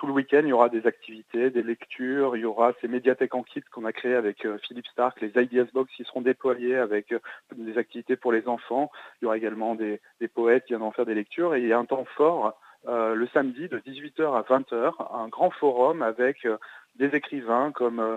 [0.00, 3.34] tout le week-end, il y aura des activités, des lectures, il y aura ces médiathèques
[3.34, 6.76] en kit qu'on a créées avec euh, Philippe Stark, les Ideas Box qui seront déployés
[6.76, 7.18] avec euh,
[7.54, 8.90] des activités pour les enfants.
[9.20, 10.00] Il y aura également des,
[10.32, 13.26] poètes qui viendront faire des lectures et il y a un temps fort euh, le
[13.34, 16.48] samedi de 18h à 20h, un grand forum avec
[16.96, 18.16] des écrivains comme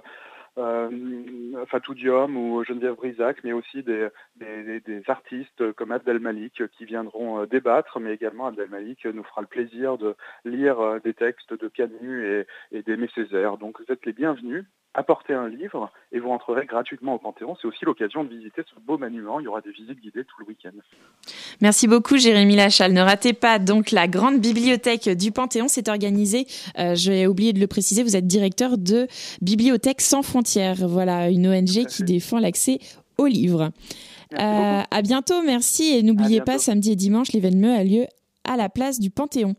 [0.55, 4.09] Fatou Diom ou Geneviève Brisac, mais aussi des,
[5.07, 9.47] artistes comme Abdel Malik qui viendront euh, débattre, mais également Abdel Malik nous fera le
[9.47, 13.57] plaisir de lire euh, des textes de Camus et, et d'Aimé Césaire.
[13.57, 17.55] Donc vous êtes les bienvenus apportez un livre et vous rentrerez gratuitement au Panthéon.
[17.61, 19.39] C'est aussi l'occasion de visiter ce beau monument.
[19.39, 20.71] Il y aura des visites guidées tout le week-end.
[21.61, 22.93] Merci beaucoup Jérémy Lachal.
[22.93, 25.67] Ne ratez pas donc la grande bibliothèque du Panthéon.
[25.67, 26.45] C'est organisé,
[26.79, 29.07] euh, j'ai oublié de le préciser, vous êtes directeur de
[29.41, 30.87] Bibliothèque sans frontières.
[30.87, 32.79] Voilà, une ONG qui défend l'accès
[33.17, 33.71] aux livres.
[34.33, 35.95] Euh, à bientôt, merci.
[35.95, 38.05] Et n'oubliez pas, samedi et dimanche, l'événement a lieu
[38.43, 39.55] à la place du Panthéon.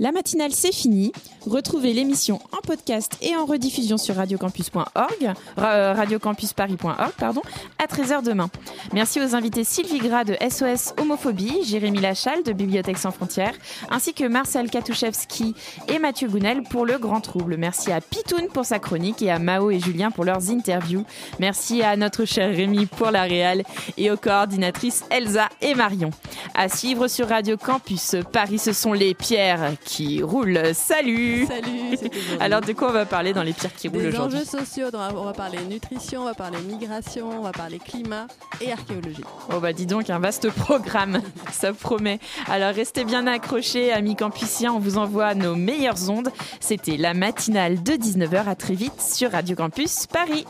[0.00, 1.12] La matinale, c'est fini.
[1.46, 7.42] Retrouvez l'émission en podcast et en rediffusion sur radiocampus.org, euh, radiocampusparis.org, pardon,
[7.78, 8.48] à 13h demain.
[8.94, 13.52] Merci aux invités Sylvie Gras de SOS Homophobie, Jérémy Lachal de Bibliothèque sans frontières,
[13.90, 15.54] ainsi que Marcel Katuszewski
[15.88, 17.58] et Mathieu Gounel pour le Grand Trouble.
[17.58, 21.04] Merci à Pitoun pour sa chronique et à Mao et Julien pour leurs interviews.
[21.40, 23.64] Merci à notre cher Rémi pour la réal
[23.98, 26.08] et aux coordinatrices Elsa et Marion.
[26.54, 29.72] À suivre sur Radio Campus Paris, ce sont les pierres
[30.22, 30.74] roulent.
[30.74, 31.98] Salut Salut
[32.40, 34.86] Alors de quoi on va parler dans les pierres qui roulent Des aujourd'hui enjeux sociaux,
[34.92, 38.26] on va parler nutrition, on va parler migration, on va parler climat
[38.60, 39.24] et archéologie.
[39.52, 41.20] Oh bah dis donc, un vaste programme,
[41.52, 42.18] ça promet.
[42.48, 46.30] Alors restez bien accrochés, amis campusiens, on vous envoie nos meilleures ondes.
[46.60, 50.44] C'était la matinale de 19h, à très vite sur Radio Campus Paris.